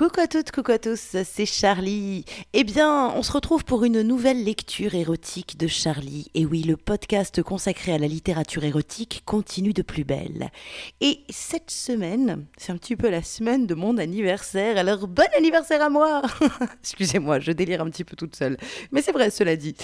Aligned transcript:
Coucou 0.00 0.20
à 0.20 0.26
toutes, 0.26 0.50
coucou 0.50 0.72
à 0.72 0.78
tous, 0.78 1.14
c'est 1.24 1.44
Charlie. 1.44 2.24
Eh 2.54 2.64
bien, 2.64 3.12
on 3.14 3.22
se 3.22 3.32
retrouve 3.32 3.66
pour 3.66 3.84
une 3.84 4.00
nouvelle 4.00 4.42
lecture 4.42 4.94
érotique 4.94 5.58
de 5.58 5.66
Charlie. 5.66 6.30
Et 6.32 6.46
oui, 6.46 6.62
le 6.62 6.78
podcast 6.78 7.42
consacré 7.42 7.92
à 7.92 7.98
la 7.98 8.06
littérature 8.06 8.64
érotique 8.64 9.20
continue 9.26 9.74
de 9.74 9.82
plus 9.82 10.04
belle. 10.04 10.48
Et 11.02 11.20
cette 11.28 11.70
semaine, 11.70 12.46
c'est 12.56 12.72
un 12.72 12.78
petit 12.78 12.96
peu 12.96 13.10
la 13.10 13.22
semaine 13.22 13.66
de 13.66 13.74
mon 13.74 13.98
anniversaire. 13.98 14.78
Alors, 14.78 15.06
bon 15.06 15.28
anniversaire 15.36 15.82
à 15.82 15.90
moi 15.90 16.22
Excusez-moi, 16.80 17.38
je 17.38 17.52
délire 17.52 17.82
un 17.82 17.90
petit 17.90 18.04
peu 18.04 18.16
toute 18.16 18.36
seule. 18.36 18.56
Mais 18.92 19.02
c'est 19.02 19.12
vrai, 19.12 19.28
cela 19.28 19.54
dit. 19.54 19.74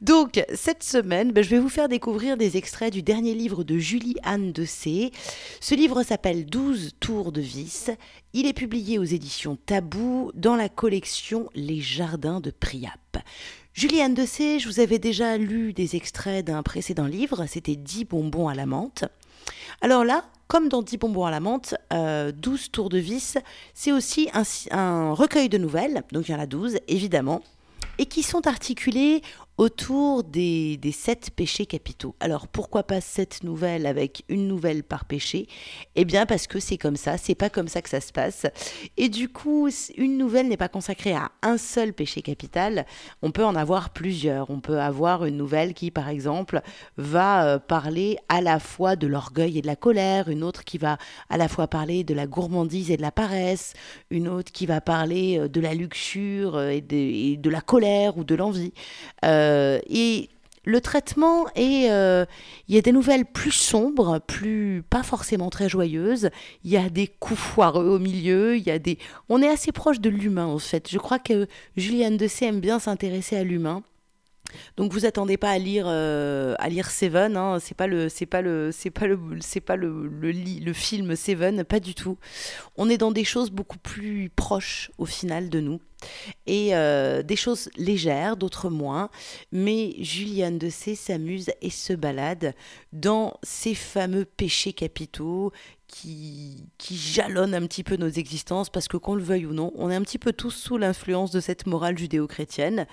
Donc, 0.00 0.40
cette 0.54 0.84
semaine, 0.84 1.32
ben, 1.32 1.42
je 1.42 1.50
vais 1.50 1.58
vous 1.58 1.68
faire 1.68 1.88
découvrir 1.88 2.36
des 2.36 2.56
extraits 2.56 2.92
du 2.92 3.02
dernier 3.02 3.34
livre 3.34 3.64
de 3.64 3.76
Julie 3.76 4.18
Anne 4.22 4.52
de 4.52 4.64
C. 4.64 5.10
Ce 5.58 5.74
livre 5.74 6.04
s'appelle 6.04 6.46
12 6.46 6.92
tours 7.00 7.32
de 7.32 7.40
vis. 7.40 7.90
Il 8.36 8.46
est 8.46 8.52
publié 8.52 8.98
aux 8.98 9.04
éditions 9.04 9.56
Tabou 9.64 10.32
dans 10.34 10.56
la 10.56 10.68
collection 10.68 11.48
Les 11.54 11.80
Jardins 11.80 12.40
de 12.40 12.50
Priap. 12.50 13.18
Juliane 13.74 14.12
de 14.12 14.26
C, 14.26 14.58
je 14.58 14.68
vous 14.68 14.80
avais 14.80 14.98
déjà 14.98 15.36
lu 15.36 15.72
des 15.72 15.94
extraits 15.94 16.44
d'un 16.44 16.64
précédent 16.64 17.06
livre, 17.06 17.46
c'était 17.46 17.76
10 17.76 18.06
bonbons 18.06 18.48
à 18.48 18.56
la 18.56 18.66
menthe. 18.66 19.04
Alors 19.82 20.04
là, 20.04 20.24
comme 20.48 20.68
dans 20.68 20.82
10 20.82 20.96
bonbons 20.96 21.26
à 21.26 21.30
la 21.30 21.38
menthe, 21.38 21.76
12 21.92 21.92
euh, 21.92 22.32
tours 22.72 22.88
de 22.88 22.98
vis, 22.98 23.38
c'est 23.72 23.92
aussi 23.92 24.28
un, 24.34 24.42
un, 24.72 25.12
recueil 25.12 25.48
de 25.48 25.56
nouvelles, 25.58 26.02
donc 26.10 26.28
il 26.28 26.32
y 26.32 26.34
en 26.34 26.40
a 26.40 26.46
12 26.46 26.78
évidemment, 26.88 27.40
et 27.98 28.06
qui 28.06 28.24
sont 28.24 28.48
articulés 28.48 29.22
autour 29.56 30.24
des, 30.24 30.76
des, 30.76 30.92
sept 30.92 31.30
péchés 31.30 31.66
capitaux. 31.66 32.14
Alors 32.20 32.48
pourquoi 32.48 32.82
pas 32.82 33.00
sept 33.00 33.44
nouvelles 33.44 33.86
avec 33.86 34.24
une 34.28 34.48
nouvelle 34.48 34.82
par 34.82 35.04
péché? 35.04 35.46
Eh 35.94 36.04
bien 36.04 36.26
parce 36.26 36.46
que 36.46 36.58
c'est 36.58 36.78
comme 36.78 36.96
ça, 36.96 37.18
c'est 37.18 37.34
pas 37.34 37.50
comme 37.50 37.68
ça 37.68 37.82
que 37.82 37.88
ça 37.88 38.00
se 38.00 38.12
passe. 38.12 38.46
Et 38.96 39.08
du 39.08 39.28
coup, 39.28 39.68
une 39.96 40.18
nouvelle 40.18 40.48
n'est 40.48 40.56
pas 40.56 40.68
consacrée 40.68 41.14
à 41.14 41.30
un 41.42 41.58
seul 41.58 41.92
péché 41.92 42.22
capital, 42.22 42.86
on 43.22 43.30
peut 43.30 43.44
en 43.44 43.54
avoir 43.54 43.90
plusieurs. 43.90 44.50
On 44.50 44.60
peut 44.60 44.80
avoir 44.80 45.24
une 45.24 45.36
nouvelle 45.36 45.74
qui, 45.74 45.90
par 45.90 46.08
exemple, 46.08 46.60
va 46.96 47.46
euh, 47.46 47.58
parler 47.58 48.18
à 48.28 48.40
la 48.40 48.58
fois 48.58 48.96
de 48.96 49.06
l'orgueil 49.06 49.58
et 49.58 49.62
de 49.62 49.66
la 49.66 49.76
colère, 49.76 50.28
une 50.28 50.42
autre 50.42 50.64
qui 50.64 50.78
va 50.78 50.98
à 51.30 51.36
la 51.36 51.48
fois 51.48 51.68
parler 51.68 52.04
de 52.04 52.14
la 52.14 52.26
gourmandise 52.26 52.90
et 52.90 52.96
de 52.96 53.02
la 53.02 53.12
paresse, 53.12 53.74
une 54.10 54.28
autre 54.28 54.52
qui 54.52 54.66
va 54.66 54.80
parler 54.80 55.38
euh, 55.38 55.48
de 55.48 55.60
la 55.60 55.74
luxure 55.74 56.56
euh, 56.56 56.70
et 56.70 56.80
de, 56.80 57.40
de 57.40 57.50
la 57.50 57.60
colère 57.60 58.16
ou 58.18 58.24
de 58.24 58.34
l'envie. 58.34 58.72
Et 59.88 60.28
le 60.64 60.80
traitement 60.80 61.46
est, 61.54 61.90
euh, 61.90 62.24
il 62.68 62.74
y 62.74 62.78
a 62.78 62.80
des 62.80 62.92
nouvelles 62.92 63.26
plus 63.26 63.52
sombres, 63.52 64.20
plus 64.26 64.82
pas 64.88 65.02
forcément 65.02 65.50
très 65.50 65.68
joyeuses. 65.68 66.30
Il 66.64 66.70
y 66.70 66.76
a 66.76 66.88
des 66.88 67.06
coups 67.06 67.38
foireux 67.38 67.86
au 67.86 67.98
milieu. 67.98 68.56
Il 68.56 68.62
y 68.62 68.70
a 68.70 68.78
des, 68.78 68.98
on 69.28 69.42
est 69.42 69.48
assez 69.48 69.72
proche 69.72 70.00
de 70.00 70.08
l'humain 70.08 70.46
en 70.46 70.58
fait. 70.58 70.90
Je 70.90 70.98
crois 70.98 71.18
que 71.18 71.46
Juliane 71.76 72.16
de 72.16 72.28
aime 72.42 72.60
bien 72.60 72.78
s'intéresser 72.78 73.36
à 73.36 73.44
l'humain. 73.44 73.82
Donc 74.76 74.92
vous 74.92 75.06
attendez 75.06 75.36
pas 75.36 75.50
à 75.50 75.58
lire 75.58 75.84
euh, 75.86 76.54
à 76.58 76.68
lire 76.68 76.90
Seven, 76.90 77.36
hein. 77.36 77.58
c'est 77.60 77.76
pas 77.76 77.86
le 77.86 78.08
c'est 78.08 78.26
pas 78.26 78.42
le 78.42 78.70
c'est 78.72 78.90
pas 78.90 79.06
le 79.06 79.18
c'est 79.40 79.60
pas 79.60 79.76
le, 79.76 80.06
le, 80.08 80.72
film 80.72 81.16
Seven, 81.16 81.64
pas 81.64 81.80
du 81.80 81.94
tout. 81.94 82.18
On 82.76 82.88
est 82.88 82.98
dans 82.98 83.12
des 83.12 83.24
choses 83.24 83.50
beaucoup 83.50 83.78
plus 83.78 84.30
proches 84.34 84.90
au 84.98 85.06
final 85.06 85.48
de 85.50 85.60
nous 85.60 85.80
et 86.46 86.74
euh, 86.74 87.22
des 87.22 87.36
choses 87.36 87.70
légères, 87.76 88.36
d'autres 88.36 88.70
moins. 88.70 89.10
Mais 89.52 89.94
Juliane 89.98 90.58
de 90.58 90.68
C 90.68 90.94
s'amuse 90.94 91.50
et 91.62 91.70
se 91.70 91.92
balade 91.92 92.54
dans 92.92 93.38
ces 93.42 93.74
fameux 93.74 94.24
péchés 94.24 94.72
capitaux 94.72 95.52
qui, 95.86 96.66
qui 96.78 96.96
jalonnent 96.96 97.54
un 97.54 97.66
petit 97.66 97.84
peu 97.84 97.96
nos 97.96 98.08
existences 98.08 98.70
parce 98.70 98.88
que 98.88 98.96
qu'on 98.96 99.14
le 99.14 99.22
veuille 99.22 99.46
ou 99.46 99.52
non, 99.52 99.72
on 99.76 99.90
est 99.90 99.94
un 99.94 100.02
petit 100.02 100.18
peu 100.18 100.32
tous 100.32 100.50
sous 100.50 100.76
l'influence 100.76 101.30
de 101.30 101.40
cette 101.40 101.66
morale 101.66 101.98
judéo-chrétienne. 101.98 102.86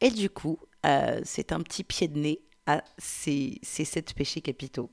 Et 0.00 0.10
du 0.10 0.30
coup, 0.30 0.58
euh, 0.86 1.20
c'est 1.24 1.52
un 1.52 1.60
petit 1.60 1.84
pied 1.84 2.08
de 2.08 2.18
nez 2.18 2.40
à 2.66 2.82
ces, 2.98 3.58
ces 3.62 3.84
sept 3.84 4.14
péchés 4.14 4.42
capitaux. 4.42 4.90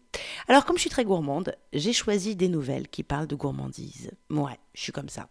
Alors, 0.47 0.65
comme 0.65 0.75
je 0.77 0.81
suis 0.81 0.89
très 0.89 1.05
gourmande, 1.05 1.55
j'ai 1.73 1.93
choisi 1.93 2.35
des 2.35 2.47
nouvelles 2.47 2.87
qui 2.87 3.03
parlent 3.03 3.27
de 3.27 3.35
gourmandise. 3.35 4.11
Ouais, 4.29 4.59
je 4.73 4.81
suis 4.81 4.91
comme 4.91 5.09
ça. 5.09 5.27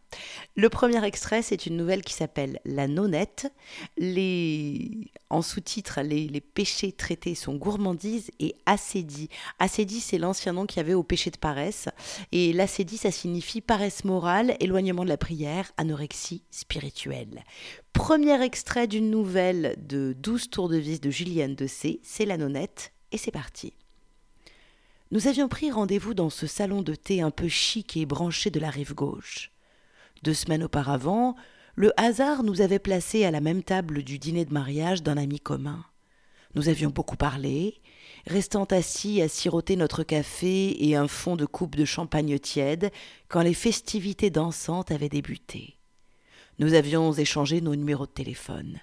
Le 0.57 0.69
premier 0.69 1.05
extrait, 1.05 1.43
c'est 1.43 1.67
une 1.67 1.77
nouvelle 1.77 2.03
qui 2.03 2.15
s'appelle 2.15 2.61
La 2.65 2.89
nonnette. 2.89 3.53
Les... 3.97 5.13
En 5.31 5.43
sous-titre, 5.43 6.01
les, 6.01 6.41
péchés 6.41 6.93
traités 6.93 7.35
sont 7.35 7.55
gourmandise 7.55 8.31
et 8.41 8.55
acédie. 8.67 9.29
Acédie, 9.59 10.01
c'est 10.01 10.19
l'ancien 10.19 10.53
nom 10.53 10.67
qu'il 10.67 10.79
y 10.79 10.81
avait 10.81 10.95
au 10.95 11.03
péché 11.03 11.31
de 11.31 11.39
paresse. 11.39 11.89
Et 12.33 12.53
l'acédie, 12.53 12.99
ça 12.99 13.11
signifie 13.11 13.61
paresse 13.61 14.05
morale, 14.05 14.57
éloignement 14.61 15.05
de 15.05 15.09
la 15.09 15.17
prière, 15.17 15.73
anorexie 15.77 16.45
spirituelle. 16.51 17.45
Premier 17.93 18.43
extrait 18.43 18.87
d'une 18.87 19.11
nouvelle 19.11 19.77
de 19.79 20.15
12 20.19 20.51
tours 20.51 20.69
de 20.69 20.77
vis 20.77 21.01
de 21.01 21.11
Julienne 21.11 21.55
de 21.55 21.67
C, 21.67 22.01
c'est 22.03 22.27
La 22.27 22.37
nonnette, 22.37 22.93
et 23.13 23.19
c'est 23.19 23.31
parti. 23.31 23.73
Nous 25.15 25.29
avions 25.29 25.47
pris 25.47 25.71
rendez-vous 25.71 26.13
dans 26.13 26.29
ce 26.29 26.49
salon 26.49 26.83
de 26.83 26.97
thé 26.97 27.23
un 27.23 27.31
peu 27.31 27.47
chic 27.47 27.97
et 27.97 28.05
branché 28.05 28.51
de 28.51 28.59
la 28.59 28.69
rive 28.69 28.97
gauche. 28.97 29.53
Deux 30.25 30.35
semaines 30.35 30.65
auparavant, 30.65 31.37
le 31.77 31.93
hasard 31.97 32.43
nous 32.43 32.63
avait 32.63 32.81
placés 32.81 33.25
à 33.25 33.31
la 33.31 33.41
même 33.41 33.63
table 33.63 34.03
du 34.03 34.19
dîner 34.19 34.45
de 34.45 34.53
mariage 34.53 35.05
d'un 35.05 35.17
ami 35.17 35.39
commun. 35.39 35.85
Nous 36.57 36.69
avions 36.69 36.91
beaucoup 36.91 37.15
parlé, 37.15 37.81
restant 38.27 38.65
assis 38.65 39.23
à 39.23 39.29
siroter 39.29 39.77
notre 39.77 40.03
café 40.03 40.85
et 40.85 40.97
un 40.97 41.07
fond 41.07 41.37
de 41.37 41.47
coupe 41.47 41.77
de 41.77 41.85
champagne 41.85 42.37
tiède 42.41 42.91
quand 43.29 43.43
les 43.43 43.55
festivités 43.55 44.31
dansantes 44.31 44.91
avaient 44.91 45.09
débuté. 45.09 45.79
Nous 46.59 46.75
avions 46.75 47.13
échangé 47.13 47.61
nos 47.61 47.77
numéros 47.77 48.07
de 48.07 48.11
téléphone. 48.11 48.81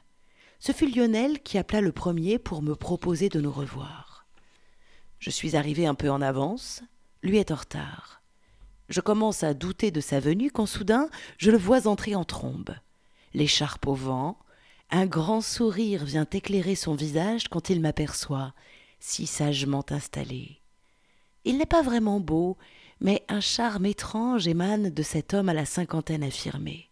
Ce 0.60 0.72
fut 0.72 0.88
Lionel 0.88 1.42
qui 1.42 1.58
appela 1.58 1.82
le 1.82 1.92
premier 1.92 2.40
pour 2.40 2.62
me 2.62 2.76
proposer 2.76 3.28
de 3.28 3.42
nous 3.42 3.52
revoir. 3.52 4.11
Je 5.22 5.30
suis 5.30 5.56
arrivé 5.56 5.86
un 5.86 5.94
peu 5.94 6.10
en 6.10 6.20
avance, 6.20 6.82
lui 7.22 7.38
est 7.38 7.52
en 7.52 7.56
retard. 7.56 8.22
Je 8.90 9.02
commence 9.02 9.44
à 9.44 9.54
douter 9.54 9.92
de 9.92 10.02
sa 10.02 10.20
venue 10.20 10.50
quand 10.50 10.66
soudain 10.66 11.10
je 11.38 11.52
le 11.52 11.60
vois 11.60 11.88
entrer 11.88 12.16
en 12.16 12.26
trombe. 12.26 12.76
L'écharpe 13.36 13.86
au 13.86 13.94
vent, 13.94 14.36
un 14.90 15.06
grand 15.06 15.42
sourire 15.42 16.04
vient 16.04 16.26
éclairer 16.30 16.74
son 16.74 16.96
visage 16.96 17.50
quand 17.50 17.70
il 17.70 17.82
m'aperçoit, 17.82 18.54
si 19.00 19.28
sagement 19.28 19.86
installé. 19.92 20.60
Il 21.46 21.60
n'est 21.60 21.68
pas 21.68 21.84
vraiment 21.84 22.20
beau, 22.20 22.58
mais 23.00 23.24
un 23.30 23.42
charme 23.42 23.86
étrange 23.86 24.48
émane 24.48 24.90
de 24.90 25.04
cet 25.04 25.36
homme 25.36 25.50
à 25.50 25.54
la 25.54 25.66
cinquantaine 25.66 26.24
affirmée. 26.24 26.90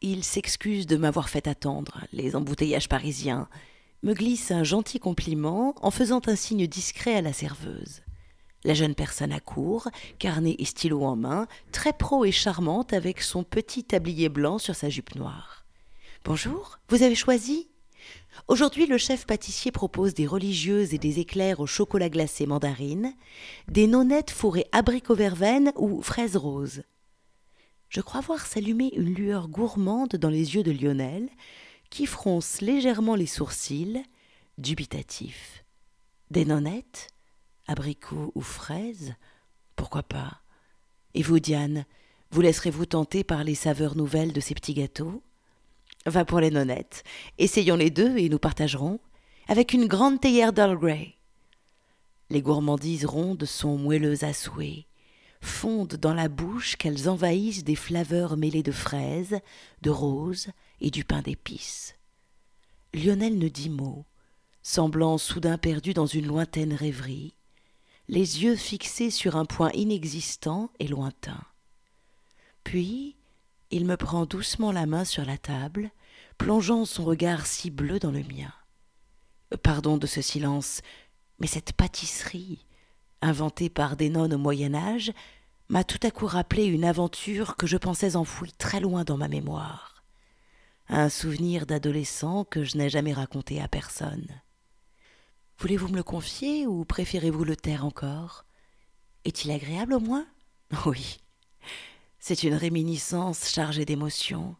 Il 0.00 0.24
s'excuse 0.24 0.86
de 0.86 0.96
m'avoir 0.96 1.28
fait 1.28 1.46
attendre, 1.46 2.00
les 2.12 2.34
embouteillages 2.34 2.88
parisiens, 2.88 3.46
me 4.02 4.14
glisse 4.14 4.50
un 4.50 4.64
gentil 4.64 4.98
compliment 4.98 5.74
en 5.80 5.90
faisant 5.90 6.20
un 6.26 6.36
signe 6.36 6.66
discret 6.66 7.16
à 7.16 7.22
la 7.22 7.32
serveuse. 7.32 8.02
La 8.64 8.74
jeune 8.74 8.94
personne 8.94 9.32
accourt, 9.32 9.88
carnet 10.18 10.56
et 10.58 10.64
stylo 10.64 11.04
en 11.04 11.16
main, 11.16 11.46
très 11.72 11.92
pro 11.92 12.24
et 12.24 12.32
charmante 12.32 12.92
avec 12.92 13.22
son 13.22 13.44
petit 13.44 13.84
tablier 13.84 14.28
blanc 14.28 14.58
sur 14.58 14.74
sa 14.74 14.88
jupe 14.88 15.14
noire. 15.14 15.64
Bonjour, 16.24 16.78
vous 16.88 17.02
avez 17.02 17.14
choisi? 17.14 17.68
Aujourd'hui, 18.48 18.86
le 18.86 18.98
chef 18.98 19.26
pâtissier 19.26 19.70
propose 19.70 20.14
des 20.14 20.26
religieuses 20.26 20.94
et 20.94 20.98
des 20.98 21.20
éclairs 21.20 21.60
au 21.60 21.66
chocolat 21.66 22.08
glacé 22.08 22.46
mandarine, 22.46 23.14
des 23.68 23.86
nonnettes 23.86 24.30
fourrées 24.30 24.66
abricot 24.72 25.14
verveine 25.14 25.72
ou 25.76 26.02
fraises 26.02 26.36
roses. 26.36 26.82
Je 27.88 28.00
crois 28.00 28.20
voir 28.20 28.46
s'allumer 28.46 28.92
une 28.94 29.14
lueur 29.14 29.48
gourmande 29.48 30.16
dans 30.16 30.28
les 30.28 30.54
yeux 30.54 30.62
de 30.62 30.72
Lionel, 30.72 31.28
qui 31.90 32.06
fronce 32.06 32.60
légèrement 32.60 33.14
les 33.14 33.26
sourcils, 33.26 34.02
dubitatif. 34.58 35.64
Des 36.30 36.44
nonnettes 36.44 37.08
Abricots 37.68 38.32
ou 38.34 38.40
fraises 38.40 39.14
Pourquoi 39.74 40.02
pas 40.02 40.40
Et 41.14 41.22
vous, 41.22 41.40
Diane, 41.40 41.84
vous 42.30 42.40
laisserez-vous 42.40 42.86
tenter 42.86 43.24
par 43.24 43.44
les 43.44 43.54
saveurs 43.54 43.96
nouvelles 43.96 44.32
de 44.32 44.40
ces 44.40 44.54
petits 44.54 44.74
gâteaux? 44.74 45.22
Va 46.06 46.24
pour 46.24 46.38
les 46.38 46.50
nonnettes. 46.50 47.02
Essayons 47.38 47.76
les 47.76 47.90
deux 47.90 48.16
et 48.18 48.28
nous 48.28 48.38
partagerons, 48.38 49.00
avec 49.48 49.72
une 49.72 49.86
grande 49.86 50.20
théière 50.20 50.52
d'Earl 50.52 50.78
Grey. 50.78 51.14
Les 52.30 52.42
gourmandises 52.42 53.06
rondes 53.06 53.44
sont 53.44 53.78
moelleuses 53.78 54.24
à 54.24 54.32
souhait, 54.32 54.86
fondent 55.40 55.96
dans 55.96 56.14
la 56.14 56.28
bouche 56.28 56.76
qu'elles 56.76 57.08
envahissent 57.08 57.64
des 57.64 57.76
flaveurs 57.76 58.36
mêlées 58.36 58.62
de 58.64 58.72
fraises, 58.72 59.38
de 59.82 59.90
roses 59.90 60.48
et 60.80 60.90
du 60.90 61.04
pain 61.04 61.22
d'épices. 61.22 61.94
Lionel 62.94 63.38
ne 63.38 63.48
dit 63.48 63.70
mot, 63.70 64.04
semblant 64.62 65.18
soudain 65.18 65.58
perdu 65.58 65.94
dans 65.94 66.06
une 66.06 66.26
lointaine 66.26 66.72
rêverie, 66.72 67.36
les 68.08 68.42
yeux 68.42 68.56
fixés 68.56 69.10
sur 69.10 69.36
un 69.36 69.44
point 69.44 69.70
inexistant 69.72 70.70
et 70.78 70.88
lointain. 70.88 71.42
Puis 72.64 73.16
il 73.70 73.84
me 73.84 73.96
prend 73.96 74.26
doucement 74.26 74.72
la 74.72 74.86
main 74.86 75.04
sur 75.04 75.24
la 75.24 75.38
table, 75.38 75.90
plongeant 76.38 76.84
son 76.84 77.04
regard 77.04 77.46
si 77.46 77.70
bleu 77.70 77.98
dans 77.98 78.10
le 78.10 78.22
mien. 78.22 78.52
Pardon 79.62 79.96
de 79.96 80.06
ce 80.06 80.22
silence, 80.22 80.82
mais 81.38 81.46
cette 81.46 81.72
pâtisserie, 81.72 82.64
inventée 83.22 83.70
par 83.70 83.96
des 83.96 84.08
nonnes 84.08 84.34
au 84.34 84.38
Moyen 84.38 84.74
Âge, 84.74 85.12
m'a 85.68 85.84
tout 85.84 85.98
à 86.04 86.10
coup 86.10 86.26
rappelé 86.26 86.64
une 86.64 86.84
aventure 86.84 87.56
que 87.56 87.66
je 87.66 87.76
pensais 87.76 88.16
enfouie 88.16 88.52
très 88.52 88.80
loin 88.80 89.04
dans 89.04 89.16
ma 89.16 89.28
mémoire. 89.28 89.95
Un 90.88 91.08
souvenir 91.08 91.66
d'adolescent 91.66 92.44
que 92.44 92.62
je 92.62 92.76
n'ai 92.76 92.88
jamais 92.88 93.12
raconté 93.12 93.60
à 93.60 93.66
personne. 93.66 94.28
Voulez-vous 95.58 95.88
me 95.88 95.96
le 95.96 96.02
confier 96.02 96.66
ou 96.66 96.84
préférez-vous 96.84 97.44
le 97.44 97.56
taire 97.56 97.84
encore? 97.84 98.44
Est-il 99.24 99.50
agréable 99.50 99.94
au 99.94 100.00
moins? 100.00 100.26
Oui. 100.86 101.18
C'est 102.18 102.42
une 102.42 102.54
réminiscence 102.54 103.48
chargée 103.48 103.84
d'émotions. 103.84 104.56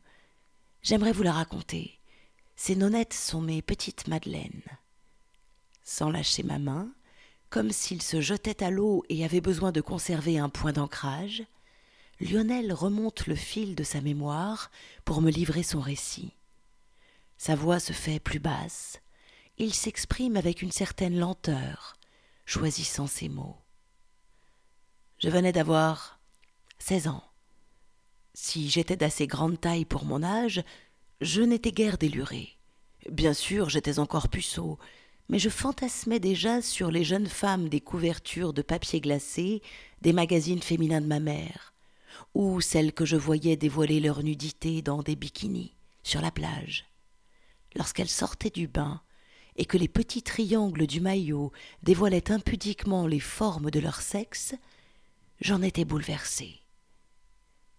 J'aimerais 0.83 1.13
vous 1.13 1.25
la 1.25 1.33
raconter. 1.33 1.99
Ces 2.55 2.77
nonnettes 2.77 3.13
sont 3.13 3.41
mes 3.41 3.61
petites 3.61 4.07
madeleines. 4.07 4.63
Sans 5.83 6.11
lâcher 6.11 6.43
ma 6.43 6.59
main, 6.59 6.93
comme 7.51 7.71
s'il 7.71 8.03
se 8.03 8.21
jetait 8.21 8.63
à 8.63 8.71
l'eau 8.71 9.05
et 9.09 9.25
avait 9.25 9.41
besoin 9.41 9.73
de 9.73 9.81
conserver 9.81 10.39
un 10.39 10.49
point 10.49 10.73
d'ancrage, 10.73 11.45
Lionel 12.21 12.73
remonte 12.73 13.27
le 13.27 13.35
fil 13.35 13.75
de 13.75 13.85
sa 13.85 14.01
mémoire 14.01 14.71
pour 15.05 15.21
me 15.21 15.31
livrer 15.31 15.63
son 15.63 15.81
récit. 15.81 16.33
Sa 17.37 17.55
voix 17.55 17.79
se 17.79 17.93
fait 17.93 18.21
plus 18.21 18.39
basse, 18.39 19.01
il 19.59 19.75
s'exprime 19.75 20.37
avec 20.37 20.63
une 20.63 20.73
certaine 20.73 21.19
lenteur, 21.19 21.97
choisissant 22.47 23.07
ses 23.07 23.29
mots. 23.29 23.57
Je 25.19 25.29
venais 25.29 25.53
d'avoir 25.53 26.21
seize 26.79 27.09
ans. 27.09 27.25
Si 28.35 28.69
j'étais 28.69 28.97
d'assez 28.97 29.27
grande 29.27 29.61
taille 29.61 29.87
pour 29.87 30.05
mon 30.05 30.23
âge, 30.23 30.63
je 31.21 31.43
n'étais 31.43 31.73
guère 31.73 31.97
déluré. 31.97 32.59
Bien 33.11 33.33
sûr, 33.33 33.71
j'étais 33.71 33.99
encore 33.99 34.29
puceau, 34.29 34.79
mais 35.29 35.39
je 35.39 35.49
fantasmais 35.49 36.21
déjà 36.21 36.61
sur 36.61 36.91
les 36.91 37.05
jeunes 37.05 37.29
femmes 37.29 37.69
des 37.69 37.81
couvertures 37.81 38.53
de 38.53 38.63
papier 38.63 39.01
glacé 39.01 39.63
des 40.03 40.13
magazines 40.13 40.63
féminins 40.63 41.01
de 41.01 41.07
ma 41.07 41.21
mère, 41.21 41.73
ou 42.37 42.61
celles 42.61 42.93
que 42.93 43.07
je 43.07 43.17
voyais 43.17 43.57
dévoiler 43.57 43.99
leur 43.99 44.23
nudité 44.23 44.83
dans 44.83 45.03
des 45.03 45.17
bikinis, 45.17 45.75
sur 46.03 46.21
la 46.21 46.31
plage. 46.31 46.85
Lorsqu'elles 47.75 48.11
sortaient 48.11 48.51
du 48.51 48.69
bain, 48.69 49.01
et 49.57 49.65
que 49.65 49.79
les 49.79 49.89
petits 49.89 50.23
triangles 50.23 50.87
du 50.87 51.01
maillot 51.01 51.51
dévoilaient 51.83 52.31
impudiquement 52.31 53.07
les 53.07 53.21
formes 53.21 53.71
de 53.71 53.81
leur 53.81 54.03
sexe, 54.03 54.55
j'en 55.41 55.63
étais 55.63 55.87
bouleversé. 55.87 56.61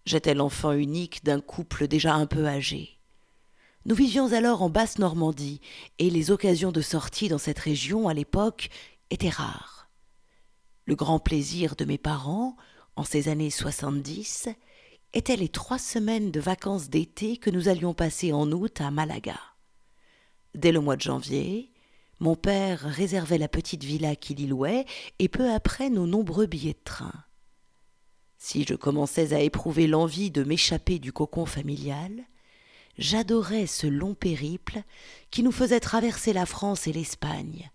J'étais 0.06 0.34
l'enfant 0.34 0.72
unique 0.72 1.22
d'un 1.22 1.40
couple 1.40 1.86
déjà 1.86 2.14
un 2.14 2.26
peu 2.26 2.48
âgé. 2.48 2.98
Nous 3.84 3.94
vivions 3.94 4.32
alors 4.32 4.62
en 4.62 4.70
basse 4.70 4.98
Normandie, 4.98 5.60
et 6.00 6.10
les 6.10 6.32
occasions 6.32 6.72
de 6.72 6.80
sortie 6.80 7.28
dans 7.28 7.38
cette 7.38 7.60
région 7.60 8.08
à 8.08 8.14
l'époque 8.14 8.70
étaient 9.10 9.28
rares. 9.28 9.88
Le 10.84 10.96
grand 10.96 11.20
plaisir 11.20 11.76
de 11.76 11.84
mes 11.84 11.98
parents, 11.98 12.56
en 12.98 13.04
ces 13.04 13.28
années 13.28 13.50
soixante-dix, 13.50 14.48
étaient 15.14 15.36
les 15.36 15.48
trois 15.48 15.78
semaines 15.78 16.32
de 16.32 16.40
vacances 16.40 16.90
d'été 16.90 17.36
que 17.36 17.48
nous 17.48 17.68
allions 17.68 17.94
passer 17.94 18.32
en 18.32 18.50
août 18.50 18.80
à 18.80 18.90
Malaga. 18.90 19.38
Dès 20.54 20.72
le 20.72 20.80
mois 20.80 20.96
de 20.96 21.02
janvier, 21.02 21.70
mon 22.18 22.34
père 22.34 22.80
réservait 22.80 23.38
la 23.38 23.46
petite 23.46 23.84
villa 23.84 24.16
qu'il 24.16 24.40
y 24.40 24.48
louait, 24.48 24.84
et 25.20 25.28
peu 25.28 25.48
après 25.48 25.90
nos 25.90 26.08
nombreux 26.08 26.46
billets 26.46 26.72
de 26.72 26.84
train. 26.84 27.14
Si 28.36 28.64
je 28.68 28.74
commençais 28.74 29.32
à 29.32 29.40
éprouver 29.40 29.86
l'envie 29.86 30.32
de 30.32 30.42
m'échapper 30.42 30.98
du 30.98 31.12
cocon 31.12 31.46
familial, 31.46 32.24
j'adorais 32.98 33.68
ce 33.68 33.86
long 33.86 34.14
périple 34.14 34.82
qui 35.30 35.44
nous 35.44 35.52
faisait 35.52 35.78
traverser 35.78 36.32
la 36.32 36.46
France 36.46 36.88
et 36.88 36.92
l'Espagne, 36.92 37.70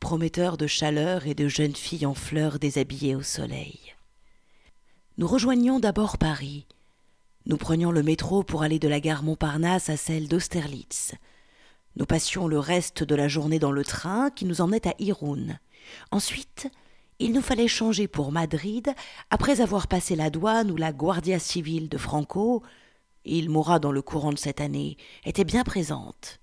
prometteur 0.00 0.56
de 0.56 0.66
chaleur 0.66 1.26
et 1.26 1.34
de 1.34 1.46
jeunes 1.46 1.76
filles 1.76 2.06
en 2.06 2.14
fleurs 2.14 2.58
déshabillées 2.58 3.14
au 3.14 3.22
soleil. 3.22 3.95
Nous 5.18 5.26
rejoignions 5.26 5.80
d'abord 5.80 6.18
Paris. 6.18 6.66
Nous 7.46 7.56
prenions 7.56 7.90
le 7.90 8.02
métro 8.02 8.42
pour 8.42 8.62
aller 8.62 8.78
de 8.78 8.86
la 8.86 9.00
gare 9.00 9.22
Montparnasse 9.22 9.88
à 9.88 9.96
celle 9.96 10.28
d'Austerlitz, 10.28 11.14
nous 11.96 12.04
passions 12.04 12.46
le 12.46 12.58
reste 12.58 13.02
de 13.02 13.14
la 13.14 13.26
journée 13.26 13.58
dans 13.58 13.72
le 13.72 13.82
train 13.82 14.28
qui 14.28 14.44
nous 14.44 14.60
emmenait 14.60 14.86
à 14.86 14.94
Irun. 14.98 15.58
Ensuite, 16.10 16.70
il 17.18 17.32
nous 17.32 17.40
fallait 17.40 17.66
changer 17.66 18.06
pour 18.08 18.30
Madrid 18.30 18.92
après 19.30 19.62
avoir 19.62 19.88
passé 19.88 20.16
la 20.16 20.28
douane 20.28 20.70
où 20.70 20.76
la 20.76 20.92
Guardia 20.92 21.38
civile 21.38 21.88
de 21.88 21.96
Franco, 21.96 22.62
il 23.24 23.48
mourra 23.48 23.78
dans 23.78 23.92
le 23.92 24.02
courant 24.02 24.32
de 24.32 24.38
cette 24.38 24.60
année, 24.60 24.98
était 25.24 25.44
bien 25.44 25.64
présente. 25.64 26.40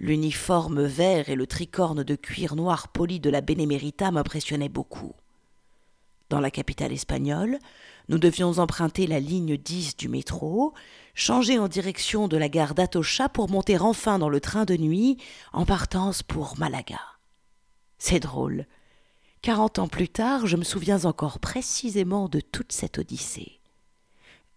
L'uniforme 0.00 0.82
vert 0.82 1.28
et 1.28 1.36
le 1.36 1.46
tricorne 1.46 2.02
de 2.02 2.16
cuir 2.16 2.56
noir 2.56 2.88
poli 2.88 3.20
de 3.20 3.30
la 3.30 3.40
Benemérita 3.40 4.10
m'impressionnaient 4.10 4.68
beaucoup. 4.68 5.14
Dans 6.30 6.40
la 6.40 6.50
capitale 6.50 6.92
espagnole, 6.92 7.58
nous 8.08 8.18
devions 8.18 8.58
emprunter 8.58 9.06
la 9.06 9.20
ligne 9.20 9.56
10 9.56 9.96
du 9.96 10.08
métro, 10.08 10.74
changer 11.14 11.58
en 11.58 11.68
direction 11.68 12.28
de 12.28 12.36
la 12.36 12.48
gare 12.48 12.74
d'Atocha 12.74 13.28
pour 13.28 13.48
monter 13.48 13.78
enfin 13.78 14.18
dans 14.18 14.28
le 14.28 14.40
train 14.40 14.64
de 14.64 14.76
nuit 14.76 15.18
en 15.52 15.64
partance 15.64 16.22
pour 16.22 16.58
Malaga. 16.58 17.00
C'est 17.98 18.20
drôle. 18.20 18.66
Quarante 19.42 19.78
ans 19.78 19.88
plus 19.88 20.08
tard, 20.08 20.46
je 20.46 20.56
me 20.56 20.64
souviens 20.64 21.04
encore 21.04 21.38
précisément 21.38 22.28
de 22.28 22.40
toute 22.40 22.72
cette 22.72 22.98
odyssée. 22.98 23.60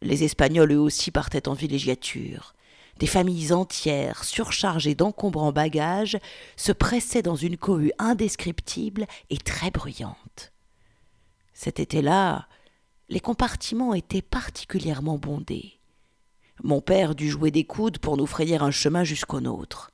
Les 0.01 0.23
Espagnols 0.23 0.73
eux 0.73 0.79
aussi 0.79 1.11
partaient 1.11 1.47
en 1.47 1.53
villégiature. 1.53 2.53
Des 2.99 3.07
familles 3.07 3.53
entières, 3.53 4.23
surchargées 4.23 4.95
d'encombrants 4.95 5.51
bagages, 5.51 6.17
se 6.55 6.71
pressaient 6.71 7.21
dans 7.21 7.35
une 7.35 7.57
cohue 7.57 7.91
indescriptible 7.99 9.05
et 9.29 9.37
très 9.37 9.71
bruyante. 9.71 10.51
Cet 11.59 11.79
été-là, 11.79 12.47
les 13.09 13.19
compartiments 13.19 13.95
étaient 13.95 14.21
particulièrement 14.21 15.17
bondés. 15.17 15.79
Mon 16.63 16.81
père 16.81 17.15
dut 17.15 17.29
jouer 17.29 17.49
des 17.49 17.63
coudes 17.63 17.97
pour 17.97 18.15
nous 18.15 18.27
frayer 18.27 18.57
un 18.57 18.69
chemin 18.69 19.03
jusqu'au 19.03 19.39
nôtre. 19.39 19.89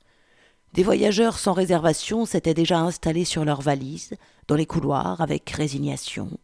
Des 0.74 0.82
voyageurs 0.82 1.38
sans 1.38 1.54
réservation 1.54 2.26
s'étaient 2.26 2.52
déjà 2.52 2.80
installés 2.80 3.24
sur 3.24 3.46
leurs 3.46 3.62
valises, 3.62 4.12
dans 4.46 4.56
les 4.56 4.66
couloirs, 4.66 5.22
avec 5.22 5.48
résignation. 5.48 6.38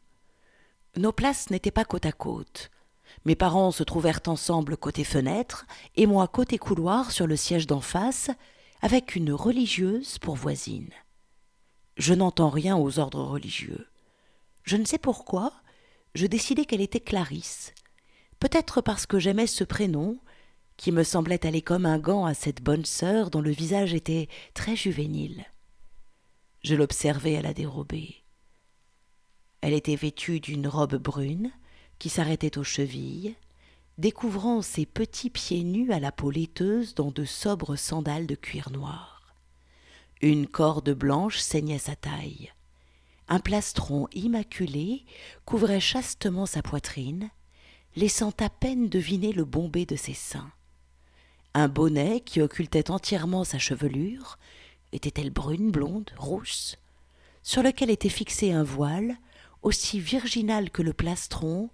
Nos 0.97 1.13
places 1.13 1.51
n'étaient 1.51 1.71
pas 1.71 1.85
côte 1.85 2.07
à 2.07 2.13
côte. 2.13 2.71
Mes 3.27 3.37
parents 3.37 3.73
se 3.73 3.83
trouvèrent 3.83 4.23
ensemble 4.27 4.79
côté 4.79 5.05
fenêtre, 5.05 5.67
et 5.97 6.07
moi 6.07 6.29
côté 6.29 6.57
couloir 6.57 7.11
sur 7.11 7.27
le 7.27 7.37
siège 7.37 7.67
d'en 7.67 7.83
face, 7.83 8.31
avec 8.81 9.17
une 9.17 9.35
religieuse 9.35 10.17
pour 10.17 10.37
voisine. 10.37 10.89
Je 11.99 12.15
n'entends 12.15 12.49
rien 12.49 12.75
aux 12.75 12.99
ordres 12.99 13.23
religieux. 13.23 13.90
Je 14.65 14.77
ne 14.77 14.85
sais 14.85 14.99
pourquoi, 14.99 15.53
je 16.15 16.27
décidai 16.27 16.65
qu'elle 16.65 16.81
était 16.81 17.01
Clarisse. 17.01 17.73
Peut-être 18.39 18.81
parce 18.81 19.07
que 19.07 19.19
j'aimais 19.19 19.47
ce 19.47 19.65
prénom, 19.65 20.19
qui 20.77 20.93
me 20.93 21.03
semblait 21.03 21.45
aller 21.47 21.61
comme 21.61 21.85
un 21.85 21.99
gant 21.99 22.25
à 22.25 22.33
cette 22.33 22.63
bonne 22.63 22.87
sœur 22.87 23.31
dont 23.31 23.43
le 23.43 23.51
visage 23.51 23.93
était 23.93 24.29
très 24.55 24.77
juvénile. 24.77 25.45
Je 26.63 26.75
l'observai 26.75 27.37
à 27.37 27.43
la 27.43 27.53
dérobée. 27.53 28.25
Elle 29.61 29.75
était 29.75 29.97
vêtue 29.97 30.41
d'une 30.41 30.67
robe 30.67 30.97
brune 30.97 31.53
qui 31.99 32.09
s'arrêtait 32.09 32.57
aux 32.57 32.65
chevilles, 32.65 33.37
découvrant 33.99 34.63
ses 34.63 34.87
petits 34.87 35.29
pieds 35.29 35.65
nus 35.65 35.93
à 35.93 36.01
la 36.01 36.13
peau 36.13 36.31
laiteuse 36.31 36.95
dans 36.95 37.11
de 37.11 37.27
sobres 37.27 37.77
sandales 37.77 38.27
de 38.27 38.35
cuir 38.35 38.71
noir. 38.71 39.35
Une 40.23 40.47
corde 40.47 40.91
blanche 40.93 41.39
saignait 41.39 41.79
sa 41.79 41.95
taille. 41.95 42.53
Un 43.33 43.39
plastron 43.39 44.09
immaculé 44.13 45.05
couvrait 45.45 45.79
chastement 45.79 46.47
sa 46.47 46.63
poitrine, 46.63 47.31
laissant 47.95 48.33
à 48.41 48.51
peine 48.51 48.89
deviner 48.89 49.33
le 49.33 49.45
bombé 49.45 49.87
de 49.87 49.95
ses 49.95 50.15
seins. 50.15 50.51
Un 51.55 51.69
bonnet 51.69 52.23
qui 52.23 52.41
occultait 52.41 52.91
entièrement 52.91 53.45
sa 53.45 53.61
chevelure, 53.61 54.37
était-elle 54.93 55.31
brune, 55.31 55.71
blonde, 55.71 56.11
rousse, 56.17 56.77
sur 57.45 57.63
lequel 57.63 57.91
était 57.91 58.09
fixé 58.09 58.51
un 58.51 58.65
voile, 58.65 59.17
aussi 59.63 60.01
virginal 60.01 60.71
que 60.71 60.83
le 60.83 60.93
plastron, 60.93 61.71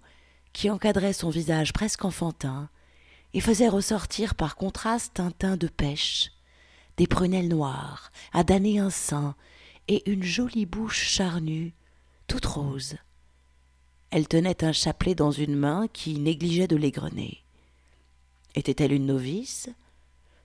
qui 0.53 0.69
encadrait 0.69 1.13
son 1.13 1.31
visage 1.31 1.73
presque 1.73 2.05
enfantin, 2.05 2.69
et 3.33 3.41
faisait 3.41 3.67
ressortir 3.67 4.35
par 4.35 4.57
contraste 4.57 5.19
un 5.19 5.31
teint 5.31 5.57
de 5.57 5.67
pêche, 5.67 6.31
des 6.97 7.07
prunelles 7.07 7.49
noires, 7.49 8.11
à 8.31 8.43
damner 8.43 8.77
un 8.77 8.91
sein, 8.91 9.35
et 9.87 10.09
une 10.09 10.23
jolie 10.23 10.65
bouche 10.65 11.01
charnue, 11.01 11.73
toute 12.27 12.45
rose. 12.45 12.97
Elle 14.09 14.27
tenait 14.27 14.63
un 14.63 14.71
chapelet 14.71 15.15
dans 15.15 15.31
une 15.31 15.55
main 15.55 15.87
qui 15.91 16.19
négligeait 16.19 16.67
de 16.67 16.75
l'égrener. 16.75 17.43
Était-elle 18.55 18.93
une 18.93 19.05
novice? 19.05 19.69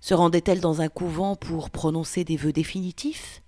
Se 0.00 0.14
rendait-elle 0.14 0.60
dans 0.60 0.80
un 0.80 0.88
couvent 0.88 1.36
pour 1.36 1.70
prononcer 1.70 2.24
des 2.24 2.36
vœux 2.36 2.52
définitifs? 2.52 3.42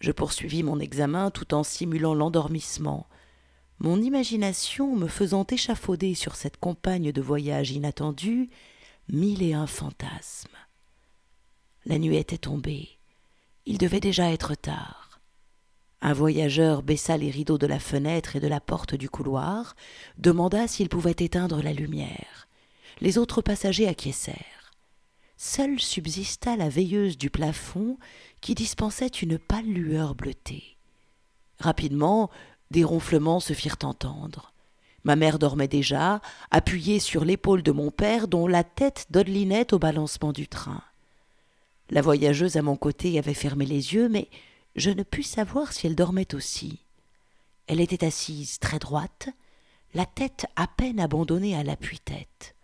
Je 0.00 0.12
poursuivis 0.12 0.62
mon 0.62 0.78
examen 0.78 1.30
tout 1.30 1.54
en 1.54 1.62
simulant 1.62 2.14
l'endormissement, 2.14 3.06
mon 3.78 4.00
imagination 4.00 4.96
me 4.96 5.06
faisant 5.06 5.46
échafauder 5.46 6.14
sur 6.14 6.34
cette 6.34 6.56
compagne 6.56 7.12
de 7.12 7.20
voyage 7.20 7.72
inattendue 7.72 8.48
mille 9.08 9.42
et 9.42 9.52
un 9.52 9.66
fantasmes. 9.66 10.48
La 11.84 11.98
nuit 11.98 12.16
était 12.16 12.38
tombée. 12.38 12.95
Il 13.66 13.78
devait 13.78 14.00
déjà 14.00 14.30
être 14.30 14.54
tard. 14.54 15.20
Un 16.00 16.12
voyageur 16.12 16.84
baissa 16.84 17.16
les 17.16 17.30
rideaux 17.30 17.58
de 17.58 17.66
la 17.66 17.80
fenêtre 17.80 18.36
et 18.36 18.40
de 18.40 18.46
la 18.46 18.60
porte 18.60 18.94
du 18.94 19.10
couloir, 19.10 19.74
demanda 20.18 20.68
s'il 20.68 20.88
pouvait 20.88 21.16
éteindre 21.18 21.60
la 21.62 21.72
lumière. 21.72 22.46
Les 23.00 23.18
autres 23.18 23.42
passagers 23.42 23.88
acquiescèrent. 23.88 24.70
Seule 25.36 25.80
subsista 25.80 26.56
la 26.56 26.68
veilleuse 26.68 27.18
du 27.18 27.28
plafond 27.28 27.98
qui 28.40 28.54
dispensait 28.54 29.06
une 29.08 29.36
pâle 29.36 29.66
lueur 29.66 30.14
bleutée. 30.14 30.76
Rapidement, 31.58 32.30
des 32.70 32.84
ronflements 32.84 33.40
se 33.40 33.52
firent 33.52 33.78
entendre. 33.82 34.52
Ma 35.02 35.16
mère 35.16 35.40
dormait 35.40 35.68
déjà, 35.68 36.20
appuyée 36.52 37.00
sur 37.00 37.24
l'épaule 37.24 37.62
de 37.62 37.72
mon 37.72 37.90
père, 37.90 38.28
dont 38.28 38.46
la 38.46 38.64
tête 38.64 39.06
dodelinait 39.10 39.74
au 39.74 39.78
balancement 39.78 40.32
du 40.32 40.46
train. 40.46 40.82
La 41.90 42.02
voyageuse 42.02 42.56
à 42.56 42.62
mon 42.62 42.76
côté 42.76 43.18
avait 43.18 43.34
fermé 43.34 43.64
les 43.64 43.94
yeux, 43.94 44.08
mais 44.08 44.28
je 44.74 44.90
ne 44.90 45.02
pus 45.02 45.22
savoir 45.22 45.72
si 45.72 45.86
elle 45.86 45.94
dormait 45.94 46.34
aussi. 46.34 46.80
Elle 47.66 47.80
était 47.80 48.04
assise 48.04 48.58
très 48.58 48.78
droite, 48.78 49.28
la 49.94 50.06
tête 50.06 50.46
à 50.56 50.66
peine 50.66 51.00
abandonnée 51.00 51.56
à 51.56 51.62
l'appui-tête. 51.62 52.54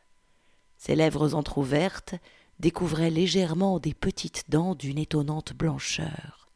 Ses 0.76 0.96
lèvres 0.96 1.34
entr'ouvertes 1.34 2.14
découvraient 2.58 3.10
légèrement 3.10 3.78
des 3.78 3.94
petites 3.94 4.50
dents 4.50 4.74
d'une 4.74 4.98
étonnante 4.98 5.52
blancheur. 5.52 6.50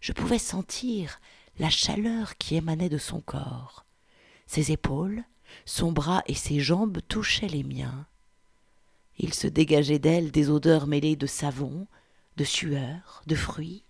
Je 0.00 0.12
pouvais 0.12 0.38
sentir 0.38 1.20
la 1.58 1.70
chaleur 1.70 2.36
qui 2.38 2.56
émanait 2.56 2.88
de 2.88 2.98
son 2.98 3.20
corps. 3.20 3.84
Ses 4.46 4.72
épaules, 4.72 5.24
son 5.64 5.92
bras 5.92 6.22
et 6.26 6.34
ses 6.34 6.60
jambes 6.60 6.98
touchaient 7.08 7.48
les 7.48 7.64
miens. 7.64 8.06
Il 9.22 9.34
se 9.34 9.46
dégageait 9.46 9.98
d'elle 9.98 10.30
des 10.30 10.48
odeurs 10.48 10.86
mêlées 10.86 11.14
de 11.14 11.26
savon, 11.26 11.86
de 12.38 12.44
sueur, 12.44 13.22
de 13.26 13.34
fruits, 13.34 13.84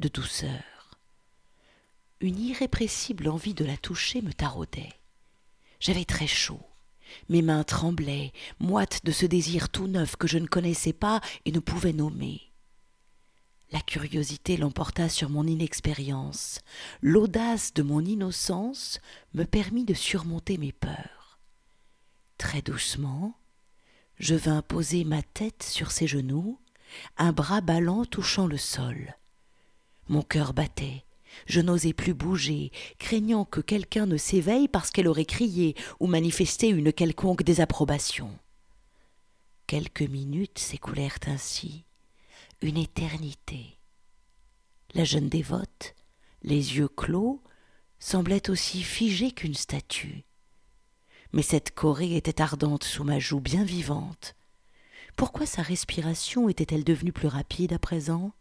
de 0.00 0.08
douceur. 0.08 1.00
Une 2.20 2.38
irrépressible 2.38 3.30
envie 3.30 3.54
de 3.54 3.64
la 3.64 3.78
toucher 3.78 4.20
me 4.20 4.34
taraudait. 4.34 4.92
J'avais 5.80 6.04
très 6.04 6.26
chaud. 6.26 6.60
Mes 7.30 7.40
mains 7.40 7.64
tremblaient, 7.64 8.34
moites 8.60 9.02
de 9.06 9.12
ce 9.12 9.24
désir 9.24 9.70
tout 9.70 9.86
neuf 9.86 10.16
que 10.16 10.28
je 10.28 10.36
ne 10.36 10.46
connaissais 10.46 10.92
pas 10.92 11.22
et 11.46 11.52
ne 11.52 11.60
pouvais 11.60 11.94
nommer. 11.94 12.42
La 13.70 13.80
curiosité 13.80 14.58
l'emporta 14.58 15.08
sur 15.08 15.30
mon 15.30 15.46
inexpérience. 15.46 16.60
L'audace 17.00 17.72
de 17.72 17.82
mon 17.82 18.04
innocence 18.04 19.00
me 19.32 19.44
permit 19.44 19.86
de 19.86 19.94
surmonter 19.94 20.58
mes 20.58 20.72
peurs. 20.72 21.38
Très 22.36 22.60
doucement, 22.60 23.38
je 24.18 24.34
vins 24.34 24.62
poser 24.62 25.04
ma 25.04 25.22
tête 25.22 25.62
sur 25.62 25.90
ses 25.90 26.06
genoux, 26.06 26.58
un 27.18 27.32
bras 27.32 27.60
ballant 27.60 28.04
touchant 28.04 28.46
le 28.46 28.56
sol. 28.56 29.16
Mon 30.08 30.22
cœur 30.22 30.54
battait. 30.54 31.04
Je 31.46 31.60
n'osais 31.60 31.92
plus 31.92 32.14
bouger, 32.14 32.70
craignant 32.98 33.44
que 33.44 33.60
quelqu'un 33.60 34.06
ne 34.06 34.16
s'éveille 34.16 34.68
parce 34.68 34.90
qu'elle 34.90 35.08
aurait 35.08 35.26
crié 35.26 35.74
ou 36.00 36.06
manifesté 36.06 36.68
une 36.68 36.92
quelconque 36.92 37.42
désapprobation. 37.42 38.30
Quelques 39.66 40.02
minutes 40.02 40.58
s'écoulèrent 40.58 41.18
ainsi 41.26 41.84
une 42.62 42.78
éternité. 42.78 43.78
La 44.94 45.04
jeune 45.04 45.28
dévote, 45.28 45.94
les 46.42 46.76
yeux 46.76 46.88
clos, 46.88 47.42
semblait 47.98 48.50
aussi 48.50 48.82
figée 48.82 49.32
qu'une 49.32 49.54
statue. 49.54 50.25
Mais 51.36 51.42
cette 51.42 51.70
Corée 51.72 52.16
était 52.16 52.40
ardente 52.40 52.82
sous 52.82 53.04
ma 53.04 53.18
joue, 53.18 53.40
bien 53.40 53.62
vivante. 53.62 54.34
Pourquoi 55.16 55.44
sa 55.46 55.60
respiration 55.60 56.48
était-elle 56.48 56.82
devenue 56.82 57.12
plus 57.12 57.28
rapide 57.28 57.74
à 57.74 57.78
présent? 57.78 58.32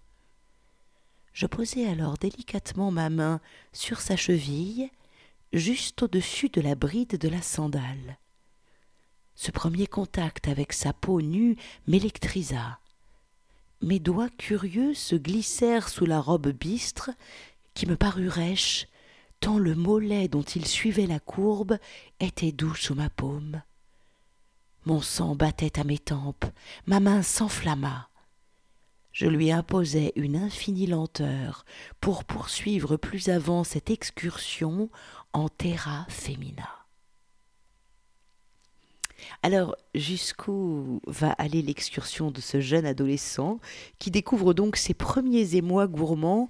Je 1.34 1.46
posai 1.46 1.88
alors 1.88 2.18
délicatement 2.18 2.92
ma 2.92 3.10
main 3.10 3.42
sur 3.74 4.00
sa 4.00 4.16
cheville, 4.16 4.90
juste 5.52 6.04
au-dessus 6.04 6.48
de 6.48 6.62
la 6.62 6.76
bride 6.76 7.18
de 7.20 7.28
la 7.28 7.42
sandale. 7.42 8.18
Ce 9.36 9.52
premier 9.52 9.88
contact 9.88 10.48
avec 10.48 10.72
sa 10.72 10.94
peau 10.94 11.22
nue 11.22 11.58
m'électrisa 11.88 12.80
mes 13.82 14.00
doigts 14.00 14.30
curieux 14.30 14.94
se 14.94 15.16
glissèrent 15.16 15.90
sous 15.90 16.06
la 16.06 16.20
robe 16.22 16.48
bistre, 16.48 17.12
qui 17.74 17.86
me 17.86 17.98
parut 17.98 18.30
rêche, 18.30 18.88
tant 19.46 19.60
le 19.60 19.76
mollet 19.76 20.28
dont 20.28 20.42
il 20.42 20.66
suivait 20.66 21.06
la 21.06 21.20
courbe 21.20 21.78
était 22.20 22.52
doux 22.52 22.74
sous 22.74 22.96
ma 22.96 23.12
paume. 23.12 23.62
Mon 24.88 25.02
sang 25.02 25.36
battait 25.36 25.80
à 25.80 25.84
mes 25.84 26.00
tempes, 26.00 26.46
ma 26.88 27.00
main 27.00 27.22
s'enflamma. 27.22 28.10
Je 29.12 29.28
lui 29.28 29.52
imposai 29.52 30.14
une 30.16 30.36
infinie 30.36 30.88
lenteur 30.88 31.64
pour 32.02 32.24
poursuivre 32.24 32.98
plus 32.98 33.30
avant 33.30 33.64
cette 33.64 33.92
excursion 33.92 34.90
en 35.32 35.48
terra 35.48 36.08
femina. 36.10 36.68
Alors, 39.44 39.76
jusqu'où 39.94 41.02
va 41.06 41.34
aller 41.34 41.62
l'excursion 41.62 42.32
de 42.32 42.42
ce 42.42 42.62
jeune 42.62 42.86
adolescent 42.88 43.60
qui 44.00 44.10
découvre 44.10 44.56
donc 44.56 44.76
ses 44.76 44.96
premiers 44.96 45.56
émois 45.56 45.86
gourmands 45.86 46.50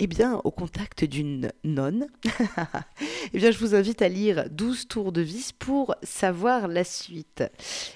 eh 0.00 0.06
bien, 0.06 0.40
au 0.44 0.50
contact 0.50 1.04
d'une 1.04 1.50
nonne, 1.64 2.06
eh 3.32 3.38
bien, 3.38 3.50
je 3.50 3.58
vous 3.58 3.74
invite 3.74 4.00
à 4.00 4.08
lire 4.08 4.48
12 4.50 4.86
tours 4.86 5.12
de 5.12 5.20
vis 5.20 5.52
pour 5.52 5.94
savoir 6.02 6.68
la 6.68 6.84
suite. 6.84 7.42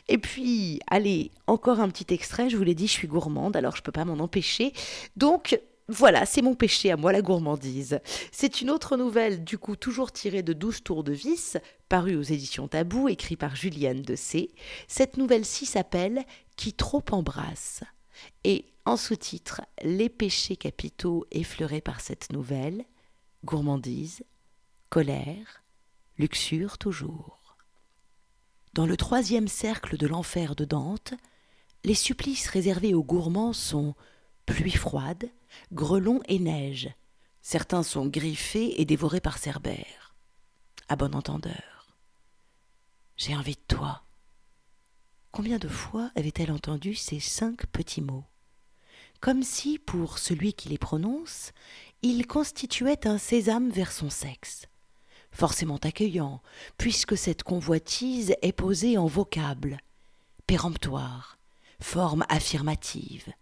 Et 0.09 0.19
puis, 0.19 0.81
allez, 0.89 1.31
encore 1.47 1.81
un 1.81 1.89
petit 1.89 2.13
extrait. 2.13 2.51
Je 2.51 2.57
vous 2.57 2.65
l'ai 2.65 2.75
dit, 2.75 2.89
je 2.89 2.93
suis 2.93 3.09
gourmande, 3.09 3.57
alors 3.57 3.77
je 3.77 3.81
ne 3.81 3.85
peux 3.85 3.93
pas 3.93 4.05
m'en 4.05 4.23
empêcher. 4.23 4.73
Donc, 5.17 5.61
voilà, 5.89 6.27
c'est 6.27 6.43
mon 6.43 6.55
péché 6.55 6.91
à 6.91 6.97
moi, 6.97 7.13
la 7.13 7.23
gourmandise. 7.23 8.01
C'est 8.33 8.61
une 8.61 8.71
autre 8.71 8.97
nouvelle, 8.97 9.45
du 9.45 9.59
coup, 9.59 9.77
toujours 9.77 10.11
tirée 10.11 10.43
de 10.43 10.53
12 10.53 10.83
tours 10.83 11.05
de 11.05 11.13
vis, 11.13 11.57
parue 11.89 12.17
aux 12.17 12.23
éditions 12.23 12.67
Tabou, 12.67 13.09
écrit 13.09 13.37
par 13.37 13.55
Juliane 13.55 14.03
de 14.03 14.17
C. 14.17 14.51
Cette 14.89 15.17
nouvelle-ci 15.19 15.67
s'appelle 15.67 16.25
Qui 16.57 16.73
trop 16.73 17.05
embrasse. 17.11 17.83
Et 18.45 18.67
en 18.85 18.97
sous-titre, 18.97 19.63
Les 19.83 20.09
péchés 20.09 20.57
capitaux 20.57 21.27
effleurés 21.31 21.81
par 21.81 22.01
cette 22.01 22.33
nouvelle, 22.33 22.85
gourmandise, 23.45 24.25
colère, 24.89 25.63
luxure 26.19 26.79
toujours. 26.79 27.57
Dans 28.75 28.87
le 28.87 28.97
troisième 28.97 29.49
cercle 29.49 29.97
de 29.97 30.07
l'enfer 30.07 30.55
de 30.55 30.65
Dante, 30.65 31.15
les 31.85 31.95
supplices 31.95 32.49
réservés 32.49 32.95
aux 32.95 33.03
gourmands 33.03 33.53
sont 33.53 33.95
pluie 34.47 34.71
froide, 34.71 35.31
grelons 35.73 36.21
et 36.27 36.39
neige. 36.39 36.91
Certains 37.43 37.83
sont 37.83 38.07
griffés 38.07 38.81
et 38.81 38.85
dévorés 38.85 39.21
par 39.21 39.39
Cerbère. 39.39 40.15
À 40.89 40.97
bon 40.97 41.15
entendeur. 41.15 41.97
J'ai 43.17 43.37
envie 43.37 43.57
de 43.57 43.77
toi. 43.77 44.03
Combien 45.33 45.57
de 45.57 45.69
fois 45.69 46.11
avait-elle 46.15 46.53
entendu 46.53 46.95
ces 46.95 47.19
cinq 47.19 47.65
petits 47.69 48.03
mots? 48.03 48.27
Comme 49.23 49.43
si, 49.43 49.79
pour 49.79 50.19
celui 50.19 50.53
qui 50.53 50.69
les 50.69 50.77
prononce, 50.77 51.53
ils 52.03 52.27
constituaient 52.27 53.07
un 53.07 53.17
sésame 53.17 53.71
vers 53.71 53.93
son 53.93 54.11
sexe, 54.11 54.67
forcément 55.31 55.79
accueillant, 55.79 56.43
puisque 56.77 57.17
cette 57.17 57.45
convoitise 57.45 58.35
est 58.43 58.53
posée 58.53 58.99
en 58.99 59.07
vocable, 59.07 59.79
péremptoire, 60.47 61.39
forme 61.81 62.27
affirmative. 62.29 63.33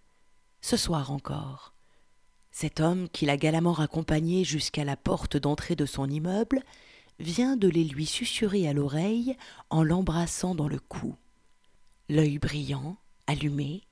Ce 0.61 0.77
soir 0.77 1.11
encore. 1.11 1.75
Cet 2.53 2.79
homme 2.79 3.09
qui 3.09 3.27
l'a 3.27 3.37
galamment 3.37 3.73
raccompagné 3.73 4.45
jusqu'à 4.45 4.85
la 4.85 4.97
porte 4.97 5.37
d'entrée 5.37 5.75
de 5.75 5.87
son 5.87 6.09
immeuble 6.09 6.63
vient 7.19 7.57
de 7.57 7.67
les 7.67 7.83
lui 7.83 8.07
susurrer 8.07 8.69
à 8.69 8.73
l'oreille 8.73 9.37
en 9.71 9.83
l'embrassant 9.83 10.55
dans 10.55 10.69
le 10.69 10.79
cou. 10.79 11.17
L'œil 12.11 12.39
brillant, 12.39 12.97
allumé, 13.29 13.83